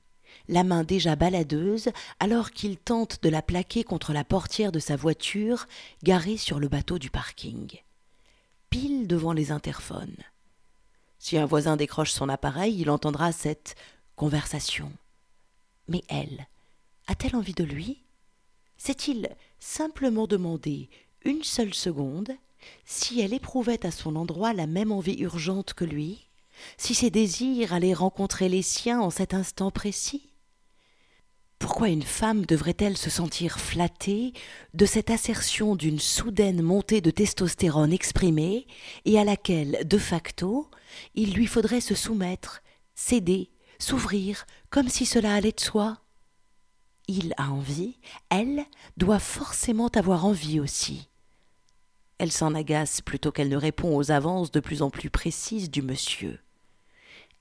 la 0.49 0.65
main 0.65 0.83
déjà 0.83 1.15
baladeuse, 1.15 1.87
alors 2.19 2.51
qu'il 2.51 2.75
tente 2.75 3.23
de 3.23 3.29
la 3.29 3.41
plaquer 3.41 3.85
contre 3.85 4.11
la 4.11 4.25
portière 4.25 4.73
de 4.73 4.79
sa 4.79 4.97
voiture 4.97 5.67
garée 6.03 6.35
sur 6.35 6.59
le 6.59 6.67
bateau 6.67 6.99
du 6.99 7.09
parking. 7.09 7.79
Pile 8.69 9.07
devant 9.07 9.31
les 9.31 9.53
interphones. 9.53 10.17
Si 11.17 11.37
un 11.37 11.45
voisin 11.45 11.77
décroche 11.77 12.11
son 12.11 12.27
appareil, 12.27 12.81
il 12.81 12.89
entendra 12.89 13.31
cette 13.31 13.75
conversation. 14.17 14.91
Mais 15.87 16.03
elle, 16.09 16.45
a-t-elle 17.07 17.37
envie 17.37 17.53
de 17.53 17.63
lui? 17.63 18.03
S'est-il 18.77 19.29
simplement 19.61 20.27
demandé 20.27 20.89
une 21.23 21.45
seule 21.45 21.73
seconde 21.73 22.33
si 22.83 23.21
elle 23.21 23.33
éprouvait 23.33 23.85
à 23.85 23.91
son 23.91 24.17
endroit 24.17 24.51
la 24.51 24.67
même 24.67 24.91
envie 24.91 25.21
urgente 25.21 25.73
que 25.73 25.85
lui? 25.85 26.28
Si 26.77 26.93
ses 26.93 27.09
désirs 27.09 27.73
allaient 27.73 27.93
rencontrer 27.93 28.49
les 28.49 28.61
siens 28.61 28.99
en 28.99 29.09
cet 29.09 29.33
instant 29.33 29.71
précis 29.71 30.29
Pourquoi 31.59 31.89
une 31.89 32.03
femme 32.03 32.45
devrait-elle 32.45 32.97
se 32.97 33.09
sentir 33.09 33.59
flattée 33.59 34.33
de 34.73 34.85
cette 34.85 35.09
assertion 35.09 35.75
d'une 35.75 35.99
soudaine 35.99 36.61
montée 36.61 37.01
de 37.01 37.11
testostérone 37.11 37.93
exprimée 37.93 38.67
et 39.05 39.19
à 39.19 39.23
laquelle, 39.23 39.79
de 39.85 39.97
facto, 39.97 40.69
il 41.15 41.33
lui 41.33 41.47
faudrait 41.47 41.81
se 41.81 41.95
soumettre, 41.95 42.61
céder, 42.95 43.49
s'ouvrir, 43.79 44.45
comme 44.69 44.89
si 44.89 45.05
cela 45.05 45.33
allait 45.33 45.51
de 45.51 45.59
soi? 45.59 45.99
Il 47.07 47.33
a 47.37 47.49
envie, 47.49 47.97
elle 48.29 48.65
doit 48.97 49.19
forcément 49.19 49.87
avoir 49.87 50.25
envie 50.25 50.59
aussi. 50.59 51.09
Elle 52.19 52.31
s'en 52.31 52.53
agace 52.53 53.01
plutôt 53.01 53.31
qu'elle 53.31 53.49
ne 53.49 53.55
répond 53.57 53.95
aux 53.95 54.11
avances 54.11 54.51
de 54.51 54.59
plus 54.59 54.81
en 54.81 54.89
plus 54.89 55.09
précises 55.09 55.71
du 55.71 55.81
monsieur. 55.81 56.39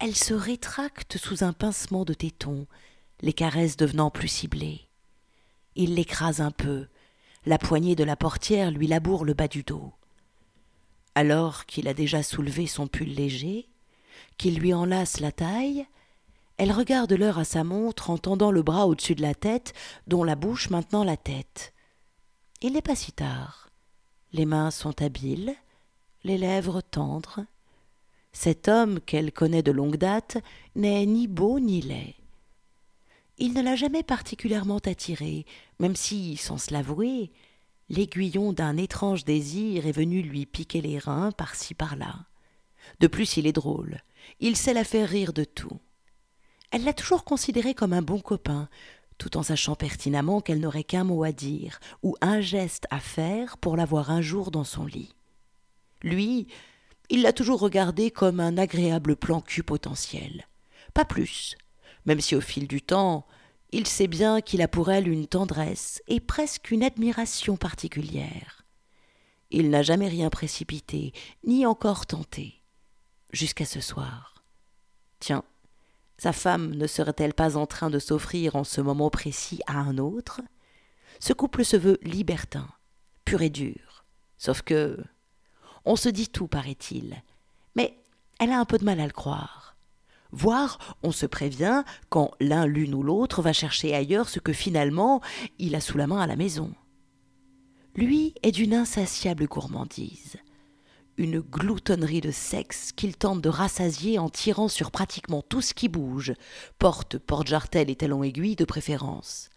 Elle 0.01 0.15
se 0.15 0.33
rétracte 0.33 1.19
sous 1.19 1.43
un 1.43 1.53
pincement 1.53 2.05
de 2.05 2.15
téton, 2.15 2.69
les 3.21 3.33
caresses 3.33 3.77
devenant 3.77 4.11
plus 4.11 4.29
ciblées. 4.29 4.83
Il 5.75 5.97
l'écrase 5.97 6.41
un 6.41 6.53
peu, 6.53 6.87
la 7.47 7.59
poignée 7.59 7.97
de 7.97 8.05
la 8.05 8.15
portière 8.15 8.71
lui 8.71 8.87
laboure 8.87 9.25
le 9.25 9.35
bas 9.35 9.49
du 9.49 9.65
dos. 9.65 9.93
Alors 11.17 11.67
qu'il 11.67 11.89
a 11.89 11.95
déjà 11.95 12.23
soulevé 12.23 12.69
son 12.69 12.87
pull 12.87 13.09
léger, 13.09 13.69
qu'il 14.37 14.61
lui 14.61 14.73
enlace 14.73 15.19
la 15.19 15.33
taille, 15.33 15.85
elle 16.59 16.71
regarde 16.71 17.13
l'heure 17.13 17.39
à 17.39 17.45
sa 17.45 17.65
montre 17.65 18.11
en 18.11 18.19
tendant 18.19 18.53
le 18.53 18.63
bras 18.63 18.87
au-dessus 18.87 19.17
de 19.17 19.23
la 19.23 19.35
tête, 19.35 19.73
dont 20.07 20.23
la 20.23 20.37
bouche 20.37 20.71
maintenant 20.71 21.03
la 21.03 21.17
tête. 21.17 21.73
Il 22.63 22.73
n'est 22.73 22.83
pas 22.83 22.97
si 22.97 23.11
tard. 23.11 23.71
Les 24.33 24.47
mains 24.47 24.71
sont 24.71 25.03
habiles, 25.03 25.55
les 26.23 26.39
lèvres 26.39 26.83
tendres. 26.83 27.41
Cet 28.33 28.69
homme 28.69 29.01
qu'elle 29.01 29.33
connaît 29.33 29.63
de 29.63 29.73
longue 29.73 29.97
date 29.97 30.39
n'est 30.77 31.07
ni 31.07 31.27
beau 31.27 31.59
ni 31.61 31.81
laid. 31.81 32.15
Il 33.39 33.53
ne 33.53 33.63
l'a 33.63 33.77
jamais 33.77 34.03
particulièrement 34.03 34.79
attiré, 34.79 35.47
même 35.79 35.97
si, 35.97 36.37
sans 36.37 36.59
se 36.59 36.73
l'avouer, 36.73 37.31
l'aiguillon 37.89 38.53
d'un 38.53 38.77
étrange 38.77 39.25
désir 39.25 39.87
est 39.87 39.93
venu 39.93 40.23
lui 40.23 40.45
piquer 40.45 40.81
les 40.81 40.99
reins 40.99 41.31
par-ci 41.31 41.75
par-là. 41.75 42.27
De 43.01 43.07
plus, 43.07 43.37
il 43.37 43.47
est 43.47 43.53
drôle. 43.53 44.03
Il 44.41 44.57
sait 44.57 44.75
la 44.75 44.85
faire 44.85 45.09
rire 45.09 45.33
de 45.33 45.45
tout. 45.45 45.79
Elle 46.71 46.85
l'a 46.85 46.93
toujours 46.93 47.25
considéré 47.25 47.75
comme 47.75 47.93
un 47.93 48.03
bon 48.03 48.21
copain, 48.21 48.69
tout 49.19 49.37
en 49.37 49.43
sachant 49.43 49.75
pertinemment 49.75 50.41
qu'elle 50.41 50.61
n'aurait 50.61 50.85
qu'un 50.85 51.05
mot 51.05 51.25
à 51.25 51.33
dire 51.33 51.81
ou 52.03 52.17
un 52.21 52.41
geste 52.41 52.87
à 52.91 53.01
faire 53.01 53.59
pour 53.59 53.77
l'avoir 53.77 54.11
un 54.11 54.21
jour 54.21 54.51
dans 54.51 54.65
son 54.65 54.85
lit. 54.85 55.15
Lui, 56.03 56.47
il 57.11 57.23
l'a 57.23 57.33
toujours 57.33 57.61
regardé 57.61 58.11
comme 58.11 58.41
un 58.41 58.59
agréable 58.59 59.17
plan 59.17 59.41
cul 59.41 59.63
potentiel. 59.63 60.47
Pas 60.95 61.05
plus, 61.05 61.57
même 62.07 62.21
si 62.21 62.35
au 62.35 62.41
fil 62.41 62.67
du 62.69 62.83
temps, 62.83 63.27
il 63.71 63.87
sait 63.87 64.07
bien 64.07 64.41
qu'il 64.41 64.63
a 64.63 64.69
pour 64.69 64.91
elle 64.91 65.09
une 65.09 65.27
tendresse 65.27 66.03
et 66.09 66.21
presque 66.21 66.71
une 66.71 66.83
admiration 66.83 67.57
particulière. 67.57 68.65
Il 69.51 69.71
n'a 69.71 69.83
jamais 69.83 70.09
rien 70.09 70.31
précipité, 70.31 71.13
ni 71.45 71.67
encore 71.67 72.07
tenté, 72.07 72.63
jusqu'à 73.33 73.65
ce 73.65 73.81
soir. 73.81 74.45
Tiens, 75.21 75.45
sa 76.19 76.33
femme 76.33 76.75
ne 76.75 76.87
serait-elle 76.87 77.35
pas 77.35 77.57
en 77.57 77.67
train 77.67 77.91
de 77.91 77.99
s'offrir 77.99 78.57
en 78.57 78.65
ce 78.65 78.81
moment 78.81 79.11
précis 79.11 79.61
à 79.67 79.79
un 79.79 79.99
autre? 79.99 80.41
Ce 81.21 81.33
couple 81.33 81.65
se 81.65 81.77
veut 81.77 81.99
libertin, 82.03 82.69
pur 83.25 83.43
et 83.43 83.51
dur. 83.51 84.05
Sauf 84.37 84.63
que. 84.63 84.99
On 85.85 85.97
se 85.97 86.09
dit 86.09 86.29
tout, 86.29 86.49
paraît-il. 86.49 87.23
Mais 87.77 87.99
elle 88.39 88.53
a 88.53 88.61
un 88.61 88.65
peu 88.65 88.79
de 88.79 88.85
mal 88.85 89.01
à 89.01 89.07
le 89.07 89.13
croire. 89.13 89.77
Voire, 90.31 90.97
on 91.03 91.13
se 91.13 91.27
prévient 91.27 91.85
quand 92.11 92.33
l'un, 92.41 92.67
l'une 92.67 92.95
ou 92.95 93.03
l'autre 93.03 93.41
va 93.41 93.53
chercher 93.53 93.95
ailleurs 93.95 94.29
ce 94.29 94.41
que 94.41 94.53
finalement 94.53 95.23
il 95.59 95.75
a 95.75 95.81
sous 95.81 95.97
la 95.97 96.07
main 96.07 96.21
à 96.21 96.27
la 96.27 96.37
maison. 96.37 96.73
Lui 97.95 98.35
est 98.43 98.53
d'une 98.53 98.75
insatiable 98.75 99.47
gourmandise 99.47 100.37
une 101.19 101.41
gloutonnerie 101.41 102.21
de 102.21 102.31
sexe 102.31 102.93
qu'il 102.93 103.17
tente 103.17 103.43
de 103.43 103.49
rassasier 103.49 104.19
en 104.19 104.31
tirant 104.31 104.69
sur 104.69 104.91
pratiquement 104.91 105.43
tout 105.43 105.61
ce 105.61 105.75
qui 105.75 105.89
bouge, 105.89 106.33
porte, 106.79 107.19
porte-jartel 107.19 107.91
et 107.91 107.97
talons 107.97 108.23
aiguilles 108.23 108.57
de 108.57 108.65
préférence. 108.65 109.51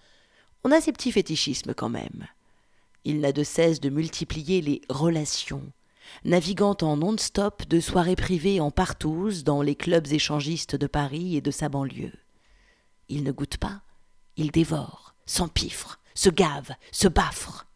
On 0.63 0.71
a 0.71 0.81
ses 0.81 0.91
petits 0.91 1.11
fétichismes 1.11 1.73
quand 1.73 1.89
même. 1.89 2.27
Il 3.05 3.21
n'a 3.21 3.31
de 3.31 3.43
cesse 3.43 3.79
de 3.79 3.89
multiplier 3.89 4.61
les 4.61 4.81
relations, 4.89 5.71
naviguant 6.23 6.77
en 6.81 6.97
non-stop 6.97 7.67
de 7.67 7.79
soirées 7.79 8.15
privées 8.15 8.59
en 8.59 8.71
partouze 8.71 9.43
dans 9.43 9.61
les 9.61 9.75
clubs 9.75 10.11
échangistes 10.11 10.75
de 10.75 10.87
Paris 10.87 11.35
et 11.35 11.41
de 11.41 11.51
sa 11.51 11.69
banlieue. 11.69 12.13
Il 13.09 13.23
ne 13.23 13.31
goûte 13.31 13.57
pas, 13.57 13.81
il 14.37 14.51
dévore, 14.51 15.15
s'empiffre, 15.25 15.99
se 16.13 16.29
gave, 16.29 16.71
se 16.91 17.07
baffre. 17.07 17.67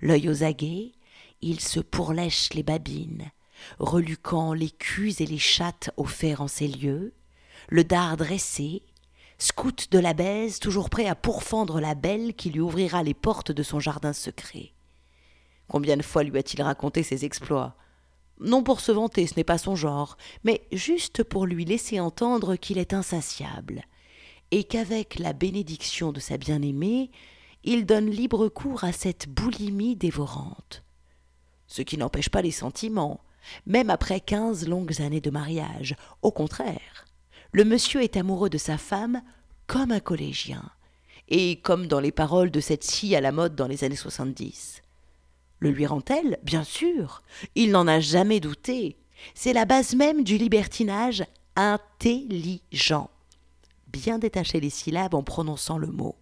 L'œil 0.00 0.28
aux 0.28 0.44
aguets, 0.44 0.92
il 1.40 1.60
se 1.60 1.80
pourlèche 1.80 2.52
les 2.52 2.62
babines, 2.62 3.30
reluquant 3.78 4.52
les 4.52 4.70
culs 4.70 5.14
et 5.20 5.26
les 5.26 5.38
chattes 5.38 5.90
offerts 5.96 6.40
en 6.40 6.48
ces 6.48 6.68
lieux, 6.68 7.14
le 7.68 7.84
dard 7.84 8.16
dressé, 8.16 8.82
scout 9.38 9.90
de 9.90 9.98
la 9.98 10.14
baise, 10.14 10.58
toujours 10.58 10.90
prêt 10.90 11.06
à 11.06 11.14
pourfendre 11.14 11.80
la 11.80 11.94
belle 11.94 12.34
qui 12.34 12.50
lui 12.50 12.60
ouvrira 12.60 13.02
les 13.02 13.14
portes 13.14 13.52
de 13.52 13.62
son 13.62 13.80
jardin 13.80 14.12
secret. 14.12 14.73
Combien 15.68 15.96
de 15.96 16.02
fois 16.02 16.22
lui 16.22 16.38
a-t-il 16.38 16.62
raconté 16.62 17.02
ses 17.02 17.24
exploits? 17.24 17.74
Non 18.40 18.62
pour 18.62 18.80
se 18.80 18.92
vanter, 18.92 19.26
ce 19.26 19.34
n'est 19.36 19.44
pas 19.44 19.58
son 19.58 19.76
genre, 19.76 20.16
mais 20.42 20.66
juste 20.72 21.22
pour 21.22 21.46
lui 21.46 21.64
laisser 21.64 22.00
entendre 22.00 22.56
qu'il 22.56 22.78
est 22.78 22.92
insatiable, 22.92 23.84
et 24.50 24.64
qu'avec 24.64 25.18
la 25.18 25.32
bénédiction 25.32 26.12
de 26.12 26.20
sa 26.20 26.36
bien-aimée, 26.36 27.10
il 27.62 27.86
donne 27.86 28.10
libre 28.10 28.48
cours 28.48 28.84
à 28.84 28.92
cette 28.92 29.28
boulimie 29.28 29.96
dévorante 29.96 30.84
ce 31.74 31.82
qui 31.82 31.98
n'empêche 31.98 32.28
pas 32.28 32.40
les 32.40 32.52
sentiments, 32.52 33.20
même 33.66 33.90
après 33.90 34.20
quinze 34.20 34.68
longues 34.68 35.02
années 35.02 35.20
de 35.20 35.30
mariage. 35.30 35.96
Au 36.22 36.30
contraire, 36.30 37.04
le 37.50 37.64
monsieur 37.64 38.00
est 38.00 38.16
amoureux 38.16 38.48
de 38.48 38.58
sa 38.58 38.78
femme 38.78 39.22
comme 39.66 39.90
un 39.90 39.98
collégien, 39.98 40.70
et 41.28 41.60
comme 41.60 41.88
dans 41.88 41.98
les 41.98 42.12
paroles 42.12 42.52
de 42.52 42.60
cette 42.60 42.84
scie 42.84 43.16
à 43.16 43.20
la 43.20 43.32
mode 43.32 43.56
dans 43.56 43.66
les 43.66 43.82
années 43.82 43.96
soixante-dix. 43.96 44.82
Le 45.64 45.70
lui 45.70 45.86
rend-elle 45.86 46.38
Bien 46.42 46.62
sûr, 46.62 47.22
il 47.54 47.70
n'en 47.70 47.86
a 47.86 47.98
jamais 47.98 48.38
douté. 48.38 48.98
C'est 49.34 49.54
la 49.54 49.64
base 49.64 49.94
même 49.94 50.22
du 50.22 50.36
libertinage 50.36 51.24
intelligent. 51.56 53.08
Bien 53.90 54.18
détacher 54.18 54.60
les 54.60 54.68
syllabes 54.68 55.14
en 55.14 55.22
prononçant 55.22 55.78
le 55.78 55.86
mot. 55.86 56.16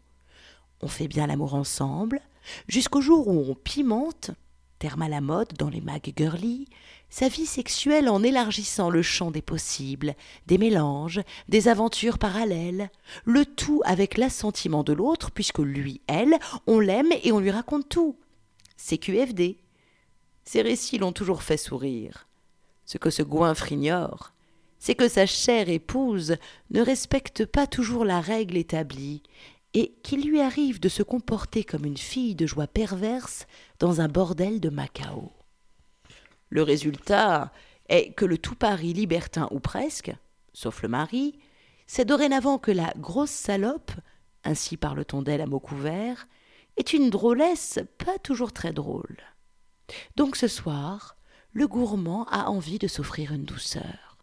On 0.81 0.87
fait 0.87 1.09
bien 1.09 1.27
l'amour 1.27 1.55
ensemble, 1.55 2.21
jusqu'au 2.69 3.01
jour 3.01 3.27
où 3.27 3.51
on 3.51 3.57
pimente 3.57 4.31
terme 4.79 5.03
à 5.03 5.09
la 5.09 5.21
mode 5.21 5.53
dans 5.59 5.71
les 5.71 5.81
mags 5.81 6.13
girly, 6.17 6.69
sa 7.11 7.27
vie 7.27 7.47
sexuelle 7.47 8.09
en 8.09 8.23
élargissant 8.23 8.91
le 8.91 9.03
champ 9.03 9.33
des 9.33 9.43
possibles, 9.43 10.15
des 10.47 10.59
mélanges, 10.59 11.21
des 11.49 11.67
aventures 11.67 12.19
parallèles, 12.19 12.91
le 13.25 13.45
tout 13.45 13.83
avec 13.85 14.19
l'assentiment 14.19 14.85
de 14.85 14.93
l'autre, 14.93 15.33
puisque 15.33 15.59
lui, 15.59 16.01
elle, 16.07 16.39
on 16.69 16.79
l'aime 16.79 17.11
et 17.25 17.33
on 17.33 17.41
lui 17.41 17.51
raconte 17.51 17.89
tout. 17.89 18.17
C'est 18.85 18.99
QFD. 18.99 19.59
Ces 20.43 20.61
récits 20.61 20.99
l'ont 20.99 21.13
toujours 21.13 21.45
fait 21.45 21.57
sourire. 21.57 22.27
Ce 22.85 22.99
que 22.99 23.11
ce 23.11 23.23
goinfre 23.23 23.71
ignore, 23.71 24.33
c'est 24.81 24.97
que 24.97 25.09
sa 25.09 25.25
chère 25.25 25.69
épouse 25.69 26.35
ne 26.71 26.83
respecte 26.83 27.47
pas 27.47 27.69
toujours 27.69 28.05
la 28.05 28.21
règle 28.21 28.57
établie 28.57 29.23
et 29.73 29.95
qu'il 30.03 30.27
lui 30.27 30.41
arrive 30.41 30.81
de 30.81 30.89
se 30.89 31.05
comporter 31.05 31.63
comme 31.63 31.85
une 31.85 31.97
fille 31.97 32.35
de 32.35 32.45
joie 32.45 32.67
perverse 32.67 33.47
dans 33.79 34.01
un 34.01 34.09
bordel 34.09 34.59
de 34.59 34.69
Macao. 34.69 35.31
Le 36.49 36.65
résultat 36.65 37.53
est 37.89 38.13
que 38.15 38.25
le 38.25 38.37
tout 38.37 38.57
Paris 38.57 38.95
libertin 38.95 39.47
ou 39.53 39.61
presque, 39.61 40.13
sauf 40.55 40.83
le 40.83 40.89
mari, 40.89 41.39
c'est 41.87 42.05
dorénavant 42.05 42.59
que 42.59 42.73
la 42.73 42.93
grosse 42.97 43.31
salope, 43.31 43.93
ainsi 44.43 44.77
parle-t-on 44.77 45.23
d'elle 45.23 45.41
à 45.41 45.47
mots 45.47 45.61
couverts, 45.61 46.27
est 46.77 46.93
une 46.93 47.11
drôlesse 47.11 47.81
pas 47.99 48.19
toujours 48.19 48.53
très 48.53 48.73
drôle. 48.73 49.19
Donc 50.17 50.37
ce 50.37 50.49
soir, 50.49 51.17
le 51.53 51.69
gourmand 51.69 52.25
a 52.31 52.49
envie 52.49 52.79
de 52.79 52.89
s'offrir 52.89 53.33
une 53.33 53.45
douceur. 53.45 54.17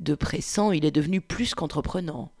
De 0.00 0.14
pressant, 0.14 0.72
il 0.72 0.84
est 0.84 0.90
devenu 0.90 1.20
plus 1.20 1.54
qu'entreprenant. 1.54 2.32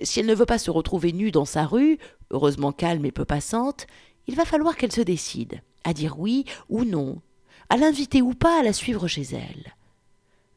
Si 0.00 0.20
elle 0.20 0.26
ne 0.26 0.34
veut 0.34 0.46
pas 0.46 0.58
se 0.58 0.70
retrouver 0.70 1.12
nue 1.12 1.30
dans 1.30 1.44
sa 1.44 1.66
rue, 1.66 1.98
heureusement 2.30 2.72
calme 2.72 3.04
et 3.04 3.12
peu 3.12 3.24
passante, 3.24 3.86
il 4.26 4.36
va 4.36 4.44
falloir 4.44 4.76
qu'elle 4.76 4.92
se 4.92 5.00
décide 5.00 5.60
à 5.84 5.94
dire 5.94 6.18
oui 6.18 6.44
ou 6.68 6.84
non, 6.84 7.20
à 7.70 7.76
l'inviter 7.76 8.22
ou 8.22 8.34
pas 8.34 8.60
à 8.60 8.62
la 8.62 8.72
suivre 8.72 9.08
chez 9.08 9.22
elle. 9.22 9.74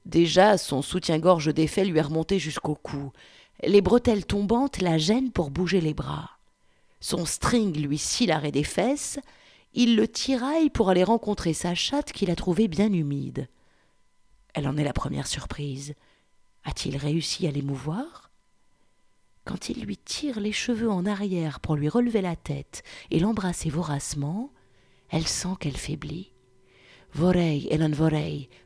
Déjà, 0.05 0.57
son 0.57 0.81
soutien-gorge 0.81 1.53
défait 1.53 1.85
lui 1.85 1.99
est 1.99 2.01
remonté 2.01 2.39
jusqu'au 2.39 2.75
cou. 2.75 3.11
Les 3.63 3.81
bretelles 3.81 4.25
tombantes 4.25 4.81
la 4.81 4.97
gênent 4.97 5.31
pour 5.31 5.51
bouger 5.51 5.79
les 5.79 5.93
bras. 5.93 6.31
Son 7.01 7.25
string 7.25 7.75
lui 7.75 7.97
scie 7.97 8.27
l'arrêt 8.27 8.51
des 8.51 8.63
fesses. 8.63 9.19
Il 9.73 9.95
le 9.95 10.07
tiraille 10.07 10.69
pour 10.69 10.89
aller 10.89 11.03
rencontrer 11.03 11.53
sa 11.53 11.75
chatte 11.75 12.13
qu'il 12.13 12.31
a 12.31 12.35
trouvée 12.35 12.67
bien 12.67 12.93
humide. 12.93 13.49
Elle 14.53 14.67
en 14.67 14.77
est 14.77 14.83
la 14.83 14.93
première 14.93 15.27
surprise. 15.27 15.95
A-t-il 16.63 16.95
réussi 16.97 17.47
à 17.47 17.51
l'émouvoir? 17.51 18.31
Quand 19.45 19.69
il 19.69 19.81
lui 19.81 19.97
tire 19.97 20.39
les 20.39 20.51
cheveux 20.51 20.91
en 20.91 21.05
arrière 21.05 21.59
pour 21.59 21.75
lui 21.75 21.89
relever 21.89 22.21
la 22.21 22.35
tête 22.35 22.83
et 23.09 23.19
l'embrasser 23.19 23.69
voracement, 23.69 24.51
elle 25.09 25.27
sent 25.27 25.55
qu'elle 25.59 25.77
faiblit. 25.77 26.31
Vorrei 27.13 27.67
e 27.71 27.77
non 27.77 27.91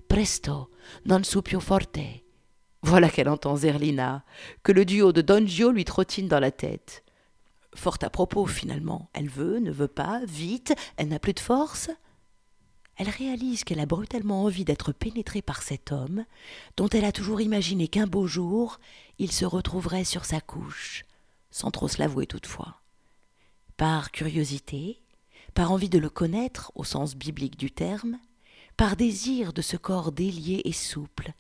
presto, 0.08 0.70
non 1.06 1.24
su 1.24 1.42
più 1.42 1.60
forte. 1.62 2.24
Voilà 2.82 3.10
qu'elle 3.10 3.30
entend 3.30 3.56
Zerlina, 3.56 4.26
que 4.62 4.74
le 4.74 4.86
duo 4.86 5.14
de 5.14 5.22
Don 5.22 5.48
Gio 5.48 5.72
lui 5.72 5.86
trottine 5.86 6.28
dans 6.28 6.42
la 6.42 6.52
tête. 6.52 7.05
Fort 7.76 7.98
à 8.02 8.10
propos, 8.10 8.46
finalement. 8.46 9.10
Elle 9.14 9.30
veut, 9.30 9.60
ne 9.60 9.72
veut 9.72 9.88
pas, 9.88 10.22
vite, 10.26 10.74
elle 10.98 11.10
n'a 11.10 11.20
plus 11.20 11.34
de 11.34 11.40
force. 11.40 11.90
Elle 12.98 13.10
réalise 13.10 13.64
qu'elle 13.64 13.82
a 13.82 13.86
brutalement 13.86 14.44
envie 14.44 14.64
d'être 14.64 14.94
pénétrée 14.94 15.42
par 15.42 15.62
cet 15.62 15.92
homme, 15.92 16.26
dont 16.78 16.88
elle 16.88 17.04
a 17.04 17.12
toujours 17.12 17.42
imaginé 17.42 17.90
qu'un 17.90 18.08
beau 18.08 18.26
jour, 18.26 18.80
il 19.20 19.32
se 19.32 19.44
retrouverait 19.44 20.06
sur 20.06 20.24
sa 20.24 20.40
couche, 20.40 21.04
sans 21.52 21.72
trop 21.72 21.90
se 21.90 22.00
l'avouer 22.00 22.26
toutefois. 22.26 22.82
Par 23.76 24.12
curiosité, 24.12 25.02
par 25.54 25.72
envie 25.72 25.90
de 25.90 26.00
le 26.00 26.10
connaître 26.10 26.72
au 26.76 26.86
sens 26.86 27.16
biblique 27.16 27.58
du 27.58 27.70
terme, 27.70 28.18
par 28.78 28.96
désir 28.96 29.52
de 29.52 29.62
ce 29.62 29.76
corps 29.76 30.14
délié 30.14 30.62
et 30.64 30.72
souple, 30.72 31.34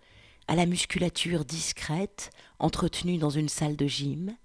à 0.47 0.55
la 0.55 0.65
musculature 0.65 1.45
discrète, 1.45 2.31
entretenue 2.59 3.17
dans 3.17 3.29
une 3.29 3.49
salle 3.49 3.77
de 3.77 3.87
gym, 3.87 4.35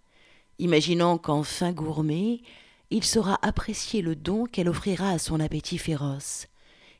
imaginant 0.60 1.18
qu'en 1.18 1.42
fin 1.42 1.72
gourmet, 1.72 2.42
il 2.90 3.04
saura 3.04 3.38
apprécier 3.42 4.02
le 4.02 4.14
don 4.16 4.46
qu'elle 4.46 4.68
offrira 4.68 5.10
à 5.10 5.18
son 5.18 5.40
appétit 5.40 5.78
féroce, 5.78 6.46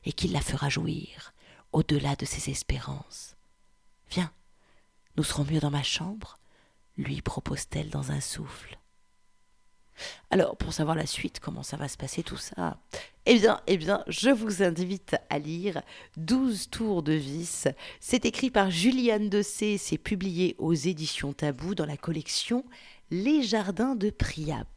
et 0.03 0.13
qu'il 0.13 0.31
la 0.31 0.41
fera 0.41 0.69
jouir 0.69 1.33
au-delà 1.71 2.15
de 2.15 2.25
ses 2.25 2.49
espérances. 2.49 3.35
Viens, 4.09 4.31
nous 5.15 5.23
serons 5.23 5.45
mieux 5.45 5.59
dans 5.59 5.71
ma 5.71 5.83
chambre, 5.83 6.37
lui 6.97 7.21
propose-t-elle 7.21 7.89
dans 7.89 8.11
un 8.11 8.19
souffle. 8.19 8.77
Alors, 10.31 10.57
pour 10.57 10.73
savoir 10.73 10.95
la 10.95 11.05
suite, 11.05 11.39
comment 11.39 11.63
ça 11.63 11.77
va 11.77 11.87
se 11.87 11.97
passer 11.97 12.23
tout 12.23 12.37
ça, 12.37 12.77
eh 13.25 13.37
bien, 13.37 13.61
eh 13.67 13.77
bien, 13.77 14.03
je 14.07 14.29
vous 14.29 14.63
invite 14.63 15.15
à 15.29 15.37
lire 15.37 15.81
12 16.17 16.69
tours 16.69 17.03
de 17.03 17.13
vis. 17.13 17.67
C'est 17.99 18.25
écrit 18.25 18.49
par 18.49 18.71
Juliane 18.71 19.29
Dessé, 19.29 19.77
c'est 19.77 19.99
publié 19.99 20.55
aux 20.57 20.73
éditions 20.73 21.33
Tabou 21.33 21.75
dans 21.75 21.85
la 21.85 21.97
collection 21.97 22.65
les 23.11 23.43
jardins 23.43 23.95
de 23.95 24.09
Priap. 24.09 24.67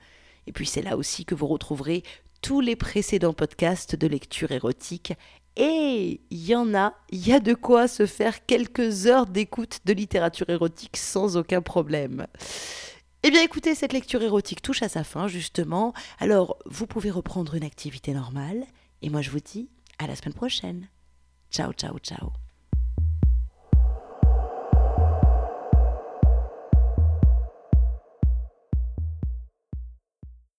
Et 0.47 0.53
puis 0.53 0.67
c'est 0.67 0.83
là 0.83 0.97
aussi 0.97 1.25
que 1.25 1.35
vous 1.35 1.47
retrouverez 1.47 2.03
tous 2.41 2.61
les 2.61 2.77
précédents 2.77 3.35
podcasts 3.35 3.97
de 3.97 4.07
lecture 4.07 4.53
érotique 4.53 5.13
et 5.59 6.21
il 6.31 6.47
y 6.47 6.55
en 6.55 6.73
a, 6.75 6.95
il 7.11 7.27
y 7.27 7.33
a 7.33 7.41
de 7.41 7.53
quoi 7.53 7.89
se 7.89 8.07
faire 8.07 8.47
quelques 8.47 9.07
heures 9.07 9.27
d'écoute 9.27 9.81
de 9.85 9.93
littérature 9.93 10.49
érotique 10.49 10.97
sans 10.97 11.37
aucun 11.37 11.61
problème. 11.61 12.27
Eh 13.25 13.31
bien 13.31 13.43
écoutez, 13.43 13.75
cette 13.75 13.93
lecture 13.93 14.23
érotique 14.23 14.63
touche 14.63 14.83
à 14.83 14.89
sa 14.89 15.03
fin 15.03 15.27
justement, 15.27 15.93
alors 16.21 16.57
vous 16.67 16.87
pouvez 16.87 17.11
reprendre 17.11 17.57
une 17.57 17.65
activité 17.65 18.15
normale, 18.15 18.65
et 19.03 19.11
moi 19.11 19.21
je 19.21 19.31
vous 19.31 19.41
dis 19.41 19.69
à 19.99 20.07
la 20.07 20.15
semaine 20.15 20.35
prochaine. 20.35 20.89
Ciao, 21.51 21.73
ciao, 21.73 21.99
ciao. 21.99 22.48